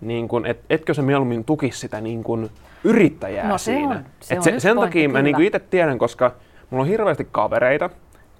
niin 0.00 0.28
kun, 0.28 0.46
et, 0.46 0.60
etkö 0.70 0.94
sä 0.94 1.02
mieluummin 1.02 1.44
tukisi 1.44 1.78
sitä 1.78 2.00
niin 2.00 2.24
kun 2.24 2.50
yrittäjää 2.84 3.48
No 3.48 3.58
se 3.58 3.64
siinä. 3.64 3.94
on- 3.94 4.04
se 4.20 4.34
Et 4.34 4.38
on 4.38 4.44
se, 4.44 4.60
sen 4.60 4.76
pointti, 4.76 4.98
takia 4.98 5.08
mä 5.08 5.22
niin 5.22 5.36
kyllä. 5.36 5.46
itse 5.46 5.58
tiedän, 5.58 5.98
koska 5.98 6.32
mulla 6.70 6.82
on 6.82 6.88
hirveästi 6.88 7.28
kavereita, 7.32 7.90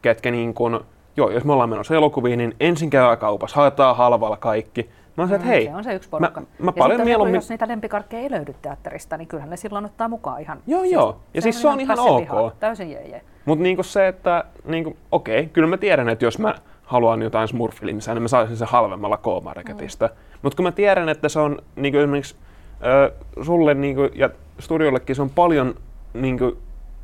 ketkä 0.03 0.31
niin 0.31 0.55
kun, 0.55 0.85
joo, 1.17 1.31
jos 1.31 1.45
me 1.45 1.53
ollaan 1.53 1.71
menossa 1.71 1.95
elokuviin, 1.95 2.39
niin 2.39 2.55
ensin 2.61 2.91
käy 2.91 3.17
kaupassa, 3.17 3.57
haetaan 3.57 3.97
halvalla 3.97 4.37
kaikki. 4.37 4.91
Mä 5.17 5.23
oon 5.23 5.29
se, 5.29 5.35
että 5.35 5.47
Mm, 5.47 5.51
hei, 5.51 5.65
se 5.67 5.75
on 5.75 5.85
se 5.85 5.95
yksi 5.95 6.09
porukka. 6.09 6.41
mä, 6.41 6.47
mä 6.59 6.69
ja 6.69 6.73
paljon 6.73 7.01
mieluummin... 7.05 7.35
Jos 7.35 7.49
niitä 7.51 7.69
lempikarkkeja 7.69 8.23
ei 8.23 8.31
löydy 8.31 8.55
teatterista, 8.63 9.17
niin 9.17 9.29
kyllähän 9.29 9.51
ne 9.51 9.57
silloin 9.57 9.85
ottaa 9.85 10.09
mukaan 10.09 10.41
ihan... 10.41 10.59
Joo, 10.67 10.83
joo. 10.85 11.21
Ja 11.35 11.43
siis 11.43 11.63
se 11.63 11.69
on 11.69 11.81
ihan 11.81 11.97
pässin 11.97 12.13
ok. 12.13 12.21
lihaa. 12.21 12.51
Täysin 12.61 12.91
jee, 12.91 13.09
jee. 13.09 13.23
Mutta 13.45 13.63
niinku 13.63 13.83
se, 13.83 14.09
että 14.09 14.45
niinku, 14.65 14.97
okei, 15.13 15.47
kyllä 15.47 15.69
mä 15.69 15.77
tiedän, 15.77 16.09
että 16.09 16.25
jos 16.25 16.39
mä 16.39 16.55
haluan 16.87 17.23
jotain 17.23 17.49
smurfilinsaa, 17.49 18.15
niin 18.15 18.23
mä 18.23 18.29
saisin 18.29 18.57
sen 18.57 18.69
halvemmalla 18.69 19.17
K-Marketista. 19.17 20.07
Mm. 20.07 20.13
Mutta 20.43 20.57
kun 20.57 20.65
mä 20.65 20.73
tiedän, 20.73 21.09
että 21.09 21.29
se 21.29 21.41
on 21.41 21.59
niinku 21.77 21.99
esimerkiksi 21.99 22.37
ö, 22.85 23.13
sulle 23.43 23.75
niinku, 23.75 24.09
ja 24.15 24.31
studiollekin 24.59 25.17
se 25.17 25.23
on 25.23 25.31
paljon, 25.31 25.75
niinku, 26.15 26.59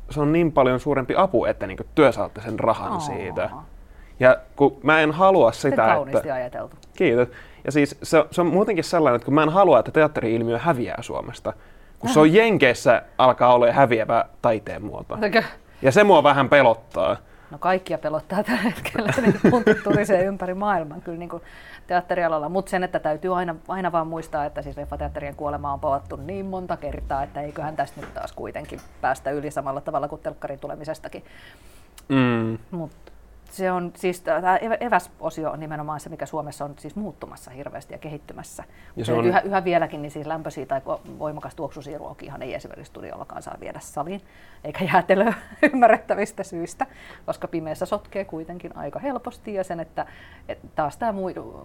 se 0.09 0.21
on 0.21 0.31
niin 0.33 0.51
paljon 0.51 0.79
suurempi 0.79 1.13
apu, 1.17 1.45
että 1.45 1.67
niinku, 1.67 1.83
työ 1.95 2.11
saatte 2.11 2.41
sen 2.41 2.59
rahan 2.59 2.91
Oo. 2.91 2.99
siitä. 2.99 3.49
Ja 4.19 4.37
kun 4.55 4.77
mä 4.83 4.99
en 4.99 5.11
halua 5.11 5.51
Sitten 5.51 5.71
sitä, 5.71 5.85
kauniisti 5.85 6.17
että... 6.17 6.33
ajateltu. 6.33 6.75
Kiitos. 6.97 7.27
Ja 7.65 7.71
siis 7.71 7.97
se, 8.03 8.25
se 8.31 8.41
on 8.41 8.47
muutenkin 8.47 8.83
sellainen, 8.83 9.15
että 9.15 9.25
kun 9.25 9.33
mä 9.33 9.43
en 9.43 9.49
halua, 9.49 9.79
että 9.79 9.91
teatteri-ilmiö 9.91 10.57
häviää 10.57 11.01
Suomesta, 11.01 11.53
kun 11.99 12.09
se 12.09 12.19
on 12.19 12.33
Jenkeissä 12.33 13.01
alkaa 13.17 13.53
olla 13.53 13.71
häviävä 13.71 14.25
taiteen 14.41 14.85
muoto. 14.85 15.17
Ja 15.81 15.91
se 15.91 16.03
mua 16.03 16.23
vähän 16.23 16.49
pelottaa. 16.49 17.17
No 17.53 17.59
kaikkia 17.59 17.97
pelottaa 17.97 18.43
tällä 18.43 18.61
hetkellä, 18.61 19.13
niin 19.21 19.39
puntit 19.51 19.83
turisee 19.83 20.23
ympäri 20.25 20.53
maailman 20.53 21.01
kyllä 21.01 21.17
niin 21.17 21.29
kuin 21.29 21.43
teatterialalla. 21.87 22.49
Mutta 22.49 22.69
sen, 22.69 22.83
että 22.83 22.99
täytyy 22.99 23.37
aina, 23.37 23.55
aina 23.67 23.91
vaan 23.91 24.07
muistaa, 24.07 24.45
että 24.45 24.61
siis 24.61 24.77
leffateatterien 24.77 25.35
kuolema 25.35 25.73
on 25.73 25.79
pavattu 25.79 26.15
niin 26.15 26.45
monta 26.45 26.77
kertaa, 26.77 27.23
että 27.23 27.41
eiköhän 27.41 27.75
tästä 27.75 28.01
nyt 28.01 28.13
taas 28.13 28.31
kuitenkin 28.31 28.79
päästä 29.01 29.31
yli 29.31 29.51
samalla 29.51 29.81
tavalla 29.81 30.07
kuin 30.07 30.21
telkkarin 30.21 30.59
tulemisestakin. 30.59 31.23
Mm. 32.09 32.57
Mutta 32.71 33.11
se 33.53 33.71
on 33.71 33.91
siis 33.95 34.21
tämä 34.21 34.57
eväsosio 34.79 35.51
on 35.51 35.59
nimenomaan 35.59 35.99
se, 35.99 36.09
mikä 36.09 36.25
Suomessa 36.25 36.65
on 36.65 36.75
siis 36.79 36.95
muuttumassa 36.95 37.51
hirveästi 37.51 37.93
ja 37.93 37.97
kehittymässä. 37.97 38.63
Ja 38.95 39.05
se 39.05 39.13
on- 39.13 39.25
yhä, 39.25 39.39
yhä, 39.39 39.63
vieläkin 39.63 40.01
niin 40.01 40.11
siis 40.11 40.27
lämpöisiä 40.27 40.65
tai 40.65 40.81
voimakas 41.19 41.55
tuoksuisia 41.55 41.97
ruokiahan 41.97 42.41
ei 42.41 42.53
esimerkiksi 42.53 42.89
studiollakaan 42.89 43.41
saa 43.41 43.57
viedä 43.59 43.79
saliin, 43.79 44.21
eikä 44.63 44.85
jäätelöä 44.93 45.33
ymmärrettävistä 45.73 46.43
syistä, 46.43 46.87
koska 47.25 47.47
pimeässä 47.47 47.85
sotkee 47.85 48.25
kuitenkin 48.25 48.77
aika 48.77 48.99
helposti 48.99 49.53
ja 49.53 49.63
sen, 49.63 49.79
että, 49.79 50.05
että 50.49 50.67
taas 50.75 50.97
tämä 50.97 51.13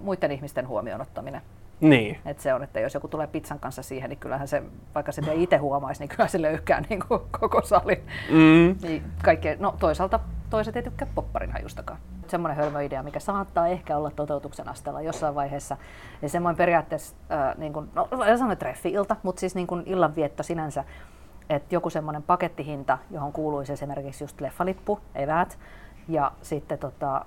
muiden 0.00 0.33
ihmisten 0.33 0.68
huomioon 0.68 1.00
ottaminen. 1.00 1.42
Niin. 1.80 2.18
Että 2.26 2.42
se 2.42 2.54
on, 2.54 2.62
että 2.62 2.80
jos 2.80 2.95
joku 2.95 3.09
tulee 3.09 3.26
pizzan 3.26 3.59
kanssa 3.59 3.83
siihen, 3.83 4.11
niin 4.11 4.18
kyllähän 4.18 4.49
se, 4.49 4.62
vaikka 4.95 5.12
se 5.12 5.23
ei 5.30 5.42
itse 5.42 5.57
huomaisi, 5.57 6.00
niin 6.00 6.09
kyllä 6.09 6.28
se 6.28 6.42
löykää 6.42 6.83
niin 6.88 7.00
kuin 7.09 7.21
koko 7.40 7.62
salin. 7.62 8.02
Mm. 8.30 8.76
Niin 8.83 9.02
kaikkea, 9.25 9.57
no 9.59 9.75
toisaalta 9.80 10.21
toiset 10.50 10.76
ei 10.76 10.82
tykkää 10.82 11.08
popparin 11.14 11.52
hajustakaan. 11.52 11.98
Semmoinen 12.26 12.56
hölmöidea, 12.56 13.02
mikä 13.02 13.20
saattaa 13.20 13.68
ehkä 13.68 13.96
olla 13.96 14.10
toteutuksen 14.10 14.68
asteella 14.68 15.02
jossain 15.02 15.34
vaiheessa. 15.34 15.76
Ja 16.22 16.28
semmoinen 16.28 16.56
periaatteessa, 16.56 17.16
äh, 17.32 17.56
niin 17.56 17.72
kuin, 17.72 17.90
no 17.94 18.08
en 18.26 18.38
sano 18.38 18.56
treffi-ilta, 18.56 19.16
mutta 19.22 19.40
siis 19.40 19.54
niin 19.54 19.66
kuin 19.66 19.82
illanvietto 19.86 20.42
sinänsä, 20.42 20.84
että 21.50 21.74
joku 21.74 21.90
semmoinen 21.90 22.22
pakettihinta, 22.22 22.98
johon 23.10 23.32
kuuluisi 23.32 23.72
esimerkiksi 23.72 24.24
just 24.24 24.40
leffalippu, 24.40 25.00
eväät, 25.14 25.58
ja 26.08 26.32
sitten 26.42 26.78
tota, 26.78 27.24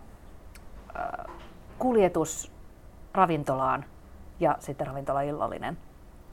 äh, 0.96 1.36
kuljetus 1.80 2.52
ravintolaan 3.14 3.86
ja 4.40 4.56
sitten 4.60 4.88
ravintola 4.88 5.22
illallinen. 5.22 5.78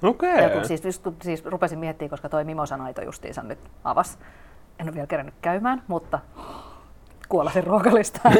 Okei. 0.03 0.43
Ja 0.43 0.51
kun 0.51 0.65
siis, 0.65 0.85
just, 0.85 1.07
siis 1.23 1.45
rupesin 1.45 1.79
miettimään, 1.79 2.11
koska 2.11 2.29
toi 2.29 2.45
Mimosan 2.45 2.81
aito 2.81 3.03
justiinsa 3.03 3.43
nyt 3.43 3.59
avas. 3.85 4.19
En 4.79 4.87
ole 4.87 4.95
vielä 4.95 5.07
kerännyt 5.07 5.35
käymään, 5.43 5.83
mutta 5.89 6.19
kuolasin 7.29 7.65
ruokalistaan. 7.65 8.35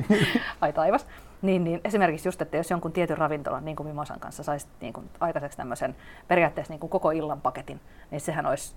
Ai 0.60 0.72
taivas. 0.72 1.06
Niin, 1.42 1.64
niin 1.64 1.80
esimerkiksi 1.84 2.28
just, 2.28 2.42
että 2.42 2.56
jos 2.56 2.70
jonkun 2.70 2.92
tietyn 2.92 3.18
ravintolan, 3.18 3.64
niin 3.64 3.76
kuin 3.76 3.86
Mimosan 3.86 4.20
kanssa, 4.20 4.42
saisi 4.42 4.66
niin 4.80 4.92
kuin 4.92 5.10
aikaiseksi 5.20 5.58
tämmöisen 5.58 5.96
periaatteessa 6.28 6.72
niin 6.72 6.80
kuin 6.80 6.90
koko 6.90 7.10
illan 7.10 7.40
paketin, 7.40 7.80
niin 8.10 8.20
sehän 8.20 8.46
olisi 8.46 8.74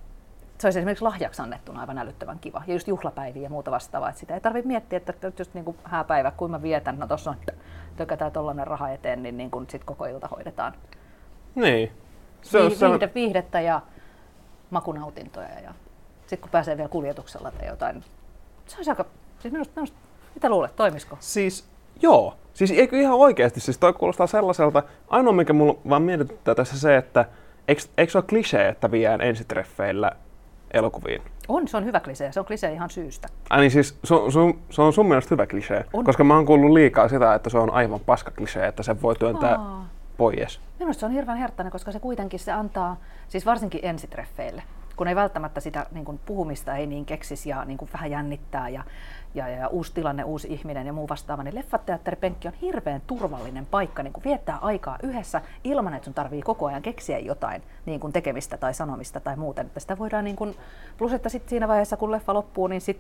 se 0.58 0.68
olisi 0.68 0.80
esimerkiksi 0.80 1.04
lahjaksi 1.04 1.42
annettuna 1.42 1.82
aivan 1.82 1.98
älyttömän 1.98 2.40
kiva. 2.40 2.64
Ja 2.68 2.74
just 2.74 2.88
juhlapäiviä 2.88 3.44
ja 3.44 3.50
muuta 3.50 3.72
vastaavaa. 3.72 4.10
Että 4.10 4.20
sitä 4.20 4.34
ei 4.34 4.42
tarvitse 4.42 4.68
miettiä, 4.68 4.98
että 4.98 5.32
just 5.40 5.54
niin 5.54 5.66
kuin 5.66 5.78
hääpäivä, 5.84 6.32
kun 6.32 6.52
mä 6.52 6.62
vietän, 6.62 7.00
no 7.00 7.08
tossa 7.08 7.32
on 7.32 7.38
tökätään 7.96 8.32
tollanen 8.32 8.68
raha 8.68 8.90
eteen, 8.90 9.24
niin, 9.24 9.38
niin 9.38 9.52
kuin 9.52 9.70
sit 9.70 9.84
koko 9.84 10.06
ilta 10.06 10.28
hoidetaan 10.28 10.74
Niin. 11.56 11.92
Se 12.42 12.60
on, 12.60 12.72
Vih- 12.72 12.76
se 12.76 12.86
on, 12.86 12.92
viihde, 12.92 13.12
viihdettä 13.16 13.62
ja 13.62 13.82
makunautintoja. 14.70 15.60
Ja 15.60 15.74
sitten 16.20 16.40
kun 16.40 16.50
pääsee 16.50 16.78
vielä 16.78 16.90
kuljetuksella 16.90 17.52
tai 17.52 17.68
jotain. 17.68 18.04
Se 18.66 18.78
olisi 18.78 18.92
aika, 18.92 19.06
siis 19.44 19.52
minusta, 19.52 19.74
minusta 19.76 19.98
mitä 20.36 20.50
luulet, 20.50 20.76
toimisiko? 20.76 21.18
siis 21.20 21.66
joo. 22.02 22.34
Siis 22.54 22.72
eikö 22.72 22.98
ihan 22.98 23.18
oikeasti, 23.18 23.60
siis 23.60 23.78
toi 23.78 23.94
kuulostaa 23.94 24.28
sellaiselta, 24.28 24.84
ainoa 25.08 25.34
mikä 25.34 25.54
mulla 25.54 25.80
vaan 25.90 26.02
mietityttää 26.02 26.56
tässä 26.56 26.80
se, 26.80 26.98
että 26.98 27.26
eikö, 27.68 27.82
eikö 27.98 28.12
se 28.12 28.18
ole 28.18 28.26
klisee, 28.30 28.70
että 28.70 28.92
viedään 28.92 29.22
ensitreffeillä 29.22 30.12
elokuviin? 30.74 31.22
On, 31.48 31.68
se 31.68 31.78
on 31.78 31.86
hyvä 31.86 32.00
klisee. 32.00 32.32
Se 32.32 32.40
on 32.40 32.46
klisee 32.46 32.74
ihan 32.74 32.90
syystä. 32.90 33.28
Ai 33.50 33.62
niin 33.62 33.72
siis 33.72 34.00
se 34.04 34.14
on, 34.14 34.32
se 34.32 34.40
on, 34.40 34.60
se 34.70 34.82
on 34.82 34.94
sun 34.94 35.08
mielestä 35.08 35.36
hyvä 35.36 35.48
klisee, 35.48 35.86
On. 35.94 36.04
koska 36.06 36.24
mä 36.24 36.36
oon 36.36 36.46
kuullut 36.46 36.72
liikaa 36.72 37.08
sitä, 37.08 37.34
että 37.34 37.50
se 37.50 37.58
on 37.58 37.70
aivan 37.70 38.00
paska 38.00 38.32
klisee, 38.32 38.68
että 38.68 38.84
sen 38.84 39.02
voi 39.02 39.16
työntää 39.16 39.56
Aa. 39.56 39.90
pois. 40.18 40.60
Minusta 40.80 41.00
se 41.00 41.06
on 41.06 41.12
hirveän 41.12 41.38
herttainen, 41.38 41.72
koska 41.72 41.92
se 41.92 42.00
kuitenkin 42.00 42.40
se 42.40 42.52
antaa, 42.52 42.98
siis 43.28 43.46
varsinkin 43.46 43.80
ensitreffeille, 43.84 44.64
kun 44.96 45.08
ei 45.08 45.16
välttämättä 45.16 45.60
sitä 45.60 45.86
niin 45.92 46.06
kuin 46.06 46.20
puhumista 46.26 46.76
ei 46.76 46.88
niin 46.88 47.06
keksisi 47.06 47.50
ja 47.50 47.66
niin 47.66 47.78
kuin 47.78 47.90
vähän 47.94 48.12
jännittää 48.12 48.70
ja, 48.70 48.84
ja, 49.34 49.48
ja, 49.48 49.68
uusi 49.68 49.94
tilanne, 49.94 50.24
uusi 50.24 50.54
ihminen 50.54 50.88
ja 50.88 50.94
muu 50.94 51.10
vastaava, 51.10 51.44
niin 51.44 51.56
leffateatteripenkki 51.56 52.48
on 52.48 52.54
hirveän 52.62 53.02
turvallinen 53.08 53.66
paikka 53.66 54.04
niin 54.04 54.14
kuin 54.14 54.24
viettää 54.24 54.58
aikaa 54.58 54.98
yhdessä 55.04 55.42
ilman, 55.64 55.94
että 55.94 56.06
sun 56.06 56.14
tarvii 56.14 56.42
koko 56.42 56.66
ajan 56.66 56.82
keksiä 56.82 57.20
jotain 57.20 57.64
niin 57.86 58.00
kuin 58.00 58.14
tekemistä 58.14 58.58
tai 58.58 58.74
sanomista 58.74 59.20
tai 59.20 59.36
muuten. 59.36 59.66
Että 59.66 59.80
sitä 59.80 59.98
voidaan 59.98 60.24
niin 60.24 60.36
kuin, 60.36 60.56
plus 60.98 61.14
että 61.14 61.30
sit 61.30 61.50
siinä 61.50 61.68
vaiheessa, 61.68 61.98
kun 61.98 62.12
leffa 62.12 62.34
loppuu, 62.34 62.68
niin 62.68 62.82
sit 62.82 63.00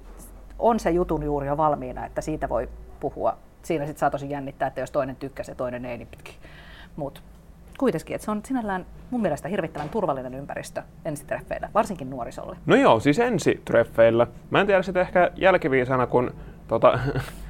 on 0.59 0.79
se 0.79 0.91
jutun 0.91 1.23
juuri 1.23 1.47
jo 1.47 1.57
valmiina, 1.57 2.05
että 2.05 2.21
siitä 2.21 2.49
voi 2.49 2.69
puhua. 2.99 3.37
Siinä 3.63 3.85
sitten 3.85 3.99
saa 3.99 4.09
tosi 4.09 4.29
jännittää, 4.29 4.67
että 4.67 4.81
jos 4.81 4.91
toinen 4.91 5.15
tykkäsi 5.15 5.51
ja 5.51 5.55
toinen 5.55 5.85
ei, 5.85 5.97
niin 5.97 6.07
pitkin. 6.07 6.35
Kuitenkin, 7.83 8.15
että 8.15 8.25
se 8.25 8.31
on 8.31 8.41
sinällään 8.45 8.85
mun 9.11 9.21
mielestä 9.21 9.47
hirvittävän 9.47 9.89
turvallinen 9.89 10.33
ympäristö 10.33 10.83
ensitreffeillä, 11.05 11.69
varsinkin 11.73 12.09
nuorisolle. 12.09 12.57
No 12.65 12.75
joo, 12.75 12.99
siis 12.99 13.19
ensitreffeillä. 13.19 14.27
Mä 14.49 14.61
en 14.61 14.67
tiedä 14.67 14.81
sitä 14.81 15.01
ehkä 15.01 15.31
jälkiviisana, 15.35 16.07
kun 16.07 16.31
tota, 16.67 16.99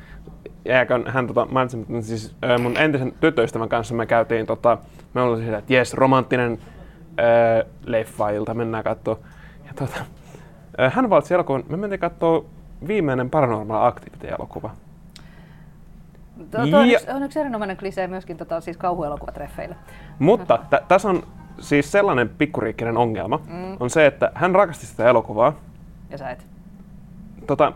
jääkö 0.66 1.00
hän 1.08 1.28
tota, 1.28 1.46
mainitsin, 1.46 1.86
mutta 1.88 2.08
siis 2.08 2.36
mun 2.62 2.78
entisen 2.78 3.13
tyttöystävän 3.20 3.70
kanssa 3.70 3.96
me 3.96 4.06
käytiin, 4.06 4.46
tota, 4.46 4.78
me 5.13 5.22
oltiin 5.22 5.46
sitä, 5.46 5.58
että 5.58 5.74
jes, 5.74 5.94
romanttinen 5.94 6.58
ö, 7.20 7.66
leffailta, 7.86 8.54
mennään 8.54 8.84
katsoa. 8.84 9.18
Ja 9.68 9.74
tota, 9.75 10.06
hän 10.90 11.10
valitsi 11.10 11.34
elokuvan, 11.34 11.63
me 11.70 11.78
mentiin 11.78 12.00
katsoa 12.00 12.46
viimeinen 12.88 13.30
Paranormal 13.30 13.86
Activity-elokuva. 13.86 14.70
Tuo, 16.38 16.68
tuo 16.68 16.80
on, 16.80 16.88
Ja- 16.90 17.00
yksi, 17.00 17.12
on 17.12 17.24
yksi 17.24 17.40
erinomainen 17.40 17.78
klisee 17.78 18.08
myöskin 18.08 18.38
tota, 18.38 18.62
siis 18.62 18.78
kauhuelokuvatreffeillä. 18.78 19.75
Mutta 20.20 20.58
t- 20.70 20.88
tässä 20.88 21.10
on 21.10 21.24
siis 21.60 21.92
sellainen 21.92 22.30
pikkuriikkinen 22.30 22.98
ongelma, 22.98 23.40
mm. 23.48 23.78
on 23.80 23.90
se, 23.90 24.06
että 24.06 24.32
hän 24.36 24.56
rakasti 24.56 24.86
sitä 24.86 25.10
elokuvaa. 25.10 25.54
Ja 26.10 26.18
sä 26.18 26.30
et. 26.30 26.48
Tota, 27.48 27.74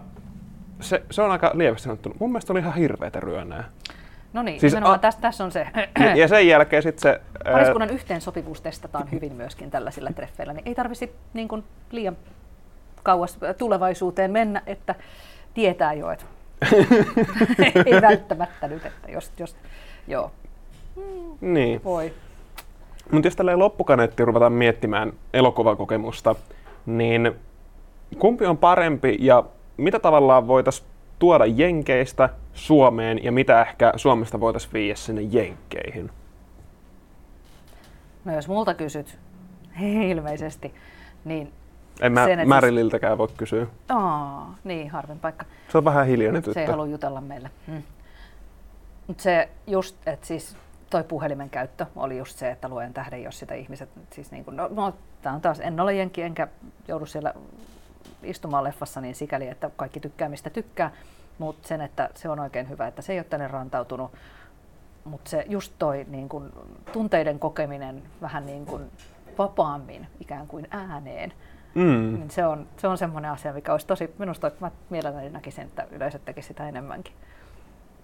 se, 0.79 1.03
se 1.11 1.21
on 1.21 1.31
aika 1.31 1.51
lievästi 1.53 1.83
sanottu. 1.83 2.15
Mun 2.19 2.31
mielestä 2.31 2.53
oli 2.53 2.59
ihan 2.59 2.73
hirveetä 2.73 3.19
ryönää. 3.19 3.63
No 4.33 4.41
niin, 4.43 4.59
Siis 4.59 4.73
nimenomaan 4.73 4.95
a- 4.99 5.01
tässä, 5.01 5.21
tässä 5.21 5.43
on 5.43 5.51
se. 5.51 5.67
Ja, 5.99 6.15
ja 6.15 6.27
sen 6.27 6.47
jälkeen 6.47 6.83
sitten 6.83 7.01
se... 7.01 7.09
ää, 7.45 7.53
Pariskunnan 7.53 7.89
yhteensopivuus 7.89 8.61
testataan 8.61 9.11
hyvin 9.11 9.33
myöskin 9.33 9.71
tällaisilla 9.71 10.09
treffeillä, 10.15 10.53
niin 10.53 10.67
ei 10.67 10.75
tarvitse 10.75 11.09
niin 11.33 11.47
kuin 11.47 11.63
liian 11.91 12.17
kauas 13.03 13.37
tulevaisuuteen 13.57 14.31
mennä, 14.31 14.61
että 14.65 14.95
tietää 15.53 15.93
jo, 15.93 16.11
että 16.11 16.25
ei 17.85 18.01
välttämättä 18.01 18.67
nyt, 18.67 18.85
että 18.85 19.11
jos, 19.11 19.31
jos 19.39 19.55
joo, 20.07 20.31
Niin. 21.41 21.83
voi. 21.83 22.13
Mutta 23.11 23.27
jos 23.27 23.35
tälleen 23.35 23.59
loppukaneetti 23.59 24.25
ruvetaan 24.25 24.53
miettimään 24.53 25.13
elokuvakokemusta, 25.33 26.35
niin 26.85 27.31
kumpi 28.19 28.45
on 28.45 28.57
parempi 28.57 29.17
ja 29.19 29.43
mitä 29.77 29.99
tavallaan 29.99 30.47
voitaisiin 30.47 30.87
tuoda 31.19 31.45
Jenkeistä 31.45 32.29
Suomeen 32.53 33.23
ja 33.23 33.31
mitä 33.31 33.61
ehkä 33.61 33.93
Suomesta 33.95 34.39
voitaisiin 34.39 34.73
viiä 34.73 34.95
sinne 34.95 35.21
Jenkkeihin? 35.21 36.11
No 38.25 38.35
jos 38.35 38.47
multa 38.47 38.73
kysyt, 38.73 39.17
ilmeisesti, 40.09 40.73
niin 41.25 41.51
En 42.01 42.11
mä 42.11 42.25
Sen, 42.25 42.39
että 42.39 42.49
Märililtäkään 42.49 43.17
voi 43.17 43.27
kysyä. 43.37 43.67
aa, 43.89 44.55
niin 44.63 44.89
harvin 44.89 45.19
paikka. 45.19 45.45
Se 45.71 45.77
on 45.77 45.85
vähän 45.85 46.07
hiljainen 46.07 46.43
Se 46.43 46.49
ei 46.49 46.53
tyttö. 46.53 46.71
halua 46.71 46.87
jutella 46.87 47.21
meille. 47.21 47.51
Mm. 47.67 47.83
Mutta 49.07 49.23
se 49.23 49.49
just, 49.67 49.95
että 50.07 50.27
siis 50.27 50.55
toi 50.89 51.03
puhelimen 51.03 51.49
käyttö 51.49 51.85
oli 51.95 52.17
just 52.17 52.37
se, 52.37 52.51
että 52.51 52.69
luen 52.69 52.93
tähden, 52.93 53.23
jos 53.23 53.39
sitä 53.39 53.55
ihmiset, 53.55 53.89
siis 54.13 54.31
niin 54.31 54.45
kuin, 54.45 54.57
no, 54.57 54.69
no 54.71 54.93
tämä 55.21 55.35
on 55.35 55.41
taas, 55.41 55.59
en 55.59 55.79
ole 55.79 55.93
jenki, 55.93 56.21
enkä 56.21 56.47
joudu 56.87 57.05
siellä 57.05 57.33
istumaan 58.23 58.63
leffassa 58.63 59.01
niin 59.01 59.15
sikäli, 59.15 59.47
että 59.47 59.69
kaikki 59.75 59.99
tykkää 59.99 60.29
mistä 60.29 60.49
tykkää, 60.49 60.91
mutta 61.37 61.67
sen, 61.67 61.81
että 61.81 62.09
se 62.15 62.29
on 62.29 62.39
oikein 62.39 62.69
hyvä, 62.69 62.87
että 62.87 63.01
se 63.01 63.13
ei 63.13 63.19
ole 63.19 63.25
tänne 63.29 63.47
rantautunut, 63.47 64.11
mutta 65.05 65.29
se 65.29 65.45
just 65.49 65.73
toi 65.79 66.05
niin 66.09 66.29
kun, 66.29 66.51
tunteiden 66.93 67.39
kokeminen 67.39 68.03
vähän 68.21 68.45
niin 68.45 68.65
kuin 68.65 68.91
vapaammin 69.37 70.07
ikään 70.19 70.47
kuin 70.47 70.67
ääneen, 70.71 71.33
mm. 71.77 72.13
niin 72.19 72.29
se 72.29 72.45
on, 72.45 72.67
se 72.77 72.87
on 72.87 72.97
semmoinen 72.97 73.31
asia, 73.31 73.53
mikä 73.53 73.71
olisi 73.71 73.87
tosi, 73.87 74.09
minusta 74.17 74.51
mä 74.59 74.71
mielelläni 74.89 75.29
näkisin, 75.29 75.63
että 75.63 75.87
yleisöt 75.91 76.25
tekisi 76.25 76.47
sitä 76.47 76.69
enemmänkin. 76.69 77.13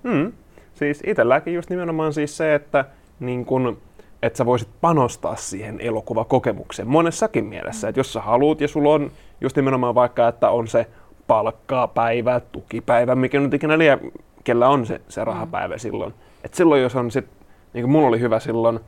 Mm. 0.04 0.34
Siis 0.74 1.04
itselläkin 1.06 1.54
just 1.54 1.70
nimenomaan 1.70 2.14
siis 2.14 2.38
se, 2.38 2.56
että 2.56 2.86
niin 3.20 3.46
kun, 3.46 3.78
että 4.22 4.38
sä 4.38 4.46
voisit 4.46 4.70
panostaa 4.82 5.36
siihen 5.36 5.80
elokuvakokemukseen 5.80 6.88
monessakin 6.88 7.46
mielessä. 7.46 7.88
Mm. 7.88 7.90
Että 7.90 8.00
jos 8.00 8.14
sä 8.14 8.22
haluat 8.22 8.62
ja 8.62 8.68
sulla 8.68 8.90
on 8.90 9.12
just 9.42 9.56
nimenomaan 9.56 9.96
vaikka, 9.96 10.28
että 10.28 10.50
on 10.50 10.68
se 10.68 10.88
palkkaa 11.28 11.88
päivä, 11.88 12.40
tukipäivä, 12.40 13.16
mikä 13.16 13.40
nyt 13.40 13.54
ikinä 13.54 13.78
liian, 13.78 14.00
kellä 14.44 14.70
on 14.70 14.86
se, 14.86 15.02
se 15.10 15.24
rahapäivä 15.24 15.76
mm. 15.76 15.80
silloin. 15.80 16.14
Et 16.44 16.54
silloin 16.54 16.82
jos 16.82 16.96
on 16.96 17.12
sit, 17.12 17.26
niin 17.74 17.84
kuin 17.84 17.92
mulla 17.92 18.08
oli 18.08 18.20
hyvä 18.20 18.40
silloin, 18.40 18.80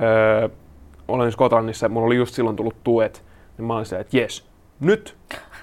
öö, 0.00 0.48
olen 1.08 1.32
Skotlannissa, 1.32 1.88
mulla 1.88 2.06
oli 2.06 2.16
just 2.16 2.34
silloin 2.34 2.56
tullut 2.56 2.76
tuet, 2.84 3.24
niin 3.58 3.66
mä 3.66 3.74
olin 3.74 3.86
se, 3.86 4.00
että 4.00 4.16
jes, 4.16 4.48
nyt 4.80 5.16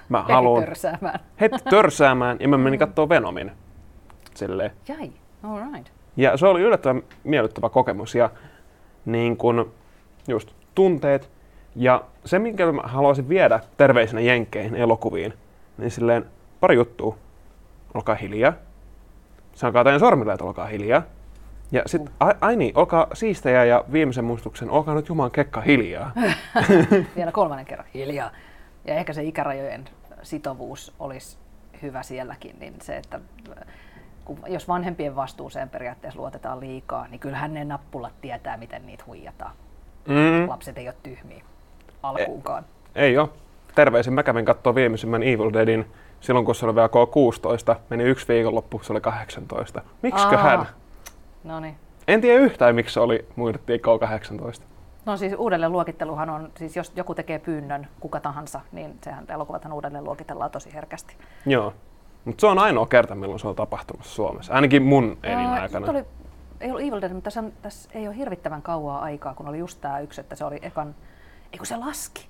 mä 0.08 0.22
haluan 0.22 0.64
törsäämään. 0.64 1.20
heti 1.40 1.56
törsäämään, 1.70 2.36
ja 2.40 2.48
mä 2.48 2.58
menin 2.58 2.80
mm. 2.80 2.86
katsoa 2.86 3.08
Venomin. 3.08 3.52
Silleen. 4.34 4.70
Jäi, 4.88 5.12
all 5.42 5.60
right. 5.72 5.92
Ja 6.16 6.36
se 6.36 6.46
oli 6.46 6.60
yllättävän 6.60 7.02
miellyttävä 7.24 7.68
kokemus, 7.68 8.14
ja 8.14 8.30
niin 9.04 9.36
kun, 9.36 9.72
just 10.28 10.50
tunteet, 10.74 11.30
ja 11.76 12.04
se, 12.24 12.38
minkä 12.38 12.72
mä 12.72 12.82
haluaisin 12.84 13.28
viedä 13.28 13.60
terveisenä 13.76 14.20
jenkkeihin 14.20 14.74
elokuviin, 14.74 15.32
niin 15.78 15.90
silleen 15.90 16.26
pari 16.60 16.74
juttua. 16.74 17.16
Olkaa 17.94 18.14
hiljaa. 18.14 18.52
Sanokaa 19.54 19.84
teidän 19.84 20.00
sormille, 20.00 20.32
että 20.32 20.44
olkaa 20.44 20.66
hiljaa. 20.66 21.02
Ja 21.72 21.82
sitten, 21.86 22.14
ai, 22.20 22.34
ai 22.40 22.56
niin, 22.56 22.78
olkaa 22.78 23.06
siistejä 23.12 23.64
ja 23.64 23.84
viimeisen 23.92 24.24
muistuksen, 24.24 24.70
olkaa 24.70 24.94
nyt 24.94 25.08
Jumalan 25.08 25.30
kekka 25.30 25.60
hiljaa. 25.60 26.12
Vielä 27.16 27.32
kolmannen 27.32 27.66
kerran, 27.66 27.88
hiljaa. 27.94 28.30
Ja 28.84 28.94
ehkä 28.94 29.12
se 29.12 29.22
ikärajojen 29.22 29.84
sitovuus 30.22 30.94
olisi 30.98 31.38
hyvä 31.82 32.02
sielläkin, 32.02 32.56
niin 32.60 32.74
se, 32.82 32.96
että 32.96 33.20
kun, 34.24 34.38
jos 34.46 34.68
vanhempien 34.68 35.16
vastuuseen 35.16 35.68
periaatteessa 35.68 36.20
luotetaan 36.20 36.60
liikaa, 36.60 37.06
niin 37.08 37.20
kyllähän 37.20 37.54
ne 37.54 37.64
nappulat 37.64 38.12
tietää, 38.20 38.56
miten 38.56 38.86
niitä 38.86 39.04
huijataan. 39.06 39.52
Mm. 40.08 40.48
Lapset 40.48 40.78
ei 40.78 40.88
ole 40.88 40.96
tyhmiä 41.02 41.44
alkuunkaan. 42.02 42.64
Ei, 42.94 43.04
ei 43.04 43.18
ole. 43.18 43.28
Terveisin 43.74 44.12
mä 44.12 44.22
kävin 44.22 44.44
katsoa 44.44 44.74
viimeisimmän 44.74 45.22
Evil 45.22 45.52
Deadin 45.52 45.86
silloin, 46.20 46.46
kun 46.46 46.54
se 46.54 46.66
oli 46.66 46.74
vielä 46.74 46.88
K16. 46.88 47.78
Meni 47.90 48.04
yksi 48.04 48.28
viikonloppu, 48.28 48.80
se 48.82 48.92
oli 48.92 49.00
18. 49.00 49.82
Miksiköhän? 50.02 50.58
No 50.58 50.66
niin. 51.60 51.76
En 52.08 52.20
tiedä 52.20 52.38
yhtään, 52.38 52.74
miksi 52.74 52.94
se 52.94 53.00
oli, 53.00 53.28
muistettiin 53.36 53.80
K18. 53.80 54.62
No 55.06 55.16
siis 55.16 55.32
uudelleen 55.38 55.72
luokitteluhan 55.72 56.30
on, 56.30 56.52
siis 56.58 56.76
jos 56.76 56.92
joku 56.96 57.14
tekee 57.14 57.38
pyynnön, 57.38 57.88
kuka 58.00 58.20
tahansa, 58.20 58.60
niin 58.72 58.98
sehän 59.04 59.24
elokuvathan 59.28 59.72
uudelleen 59.72 60.04
luokitellaan 60.04 60.50
tosi 60.50 60.74
herkästi. 60.74 61.16
Joo. 61.46 61.74
Mutta 62.24 62.40
se 62.40 62.46
on 62.46 62.58
ainoa 62.58 62.86
kerta, 62.86 63.14
milloin 63.14 63.40
se 63.40 63.48
on 63.48 63.56
tapahtumassa 63.56 64.14
Suomessa, 64.14 64.54
ainakin 64.54 64.82
mun 64.82 65.18
elinaikana. 65.22 65.90
Oli, 65.90 66.04
ei 66.60 66.70
ollut 66.70 66.82
Evil 66.82 67.00
Dead, 67.00 67.12
mutta 67.12 67.24
tässä, 67.24 67.44
tässä 67.62 67.90
ei 67.94 68.08
ole 68.08 68.16
hirvittävän 68.16 68.62
kauaa 68.62 69.00
aikaa, 69.00 69.34
kun 69.34 69.48
oli 69.48 69.58
just 69.58 69.80
tämä 69.80 70.00
yksi, 70.00 70.20
että 70.20 70.36
se 70.36 70.44
oli 70.44 70.58
ekan, 70.62 70.94
ei 71.52 71.58
kun 71.58 71.66
se 71.66 71.76
laski 71.76 72.28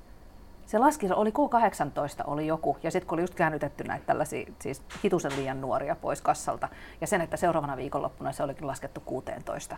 se 0.66 0.78
laski, 0.78 1.06
oli 1.12 1.30
Q18 1.30 2.24
oli 2.26 2.46
joku, 2.46 2.76
ja 2.82 2.90
sitten 2.90 3.08
kun 3.08 3.16
oli 3.16 3.22
just 3.22 3.34
käännytetty 3.34 3.84
näitä 3.84 4.06
tällaisia 4.06 4.52
siis 4.58 4.82
hitusen 5.04 5.36
liian 5.36 5.60
nuoria 5.60 5.96
pois 5.96 6.20
kassalta, 6.20 6.68
ja 7.00 7.06
sen, 7.06 7.20
että 7.20 7.36
seuraavana 7.36 7.76
viikonloppuna 7.76 8.32
se 8.32 8.42
olikin 8.42 8.66
laskettu 8.66 9.00
16. 9.00 9.76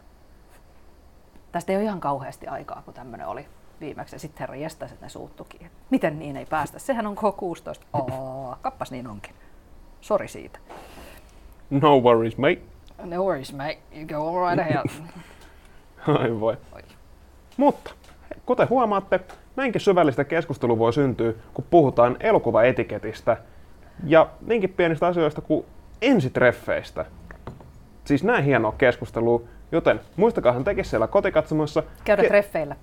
Tästä 1.53 1.73
ei 1.73 1.77
ole 1.77 1.85
ihan 1.85 2.01
kauheasti 2.01 2.47
aikaa, 2.47 2.83
kun 2.85 2.95
tämmöinen 2.95 3.27
oli 3.27 3.47
viimeksi, 3.81 4.15
ja 4.17 4.21
sitten 4.21 4.41
herra 4.41 4.57
jästäisi, 4.57 4.95
että 4.95 5.07
ne 5.07 5.11
suuttukin. 5.11 5.71
Miten 5.91 6.19
niin 6.19 6.37
ei 6.37 6.47
päästä? 6.47 6.79
Sehän 6.79 7.07
on 7.07 7.17
K16. 7.17 7.85
Oo, 7.93 8.57
kappas 8.63 8.91
niin 8.91 9.07
onkin. 9.07 9.35
Sori 10.01 10.29
siitä. 10.29 10.59
No 11.71 12.01
worries, 12.01 12.37
mate. 12.37 12.63
No 13.05 13.25
worries, 13.25 13.53
mate. 13.53 13.79
You 13.97 14.07
go 14.07 14.29
all 14.29 14.51
right 14.51 14.71
ahead. 14.71 14.87
Ai 16.21 16.41
voi. 16.41 16.57
Oi. 16.73 16.83
Mutta, 17.57 17.91
kuten 18.47 18.69
huomaatte, 18.69 19.21
Näinkin 19.59 19.81
syvällistä 19.81 20.25
keskustelua 20.25 20.79
voi 20.79 20.93
syntyä, 20.93 21.33
kun 21.55 21.65
puhutaan 21.71 22.17
elokuvaetiketistä 22.21 23.37
ja 24.05 24.29
niinkin 24.47 24.71
pienistä 24.71 25.07
asioista 25.07 25.41
kuin 25.41 25.65
ensitreffeistä. 26.03 27.05
Siis 28.05 28.25
näin 28.25 28.45
hienoa 28.45 28.75
keskustelua, 28.79 29.43
joten 29.73 30.01
muistakaahan 30.17 30.65
tekin 30.65 30.85
siellä 30.85 31.07
kotikatsomossa. 31.07 31.83
Käydä 32.05 32.23
ke- 32.23 32.29
treffeillä. 32.29 32.77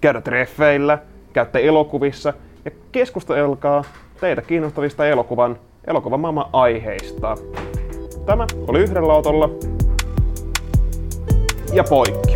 Käydä 0.00 0.20
treffeillä, 0.20 0.98
käytte 1.32 1.66
elokuvissa 1.66 2.32
ja 2.64 2.70
keskustelkaa 2.92 3.84
teitä 4.20 4.42
kiinnostavista 4.42 5.06
elokuvan, 5.06 5.58
elokuvan 5.86 6.20
maailman 6.20 6.50
aiheista. 6.52 7.34
Tämä 8.26 8.46
oli 8.68 8.80
yhdellä 8.80 9.12
autolla 9.12 9.50
ja 11.72 11.84
poikki. 11.84 12.29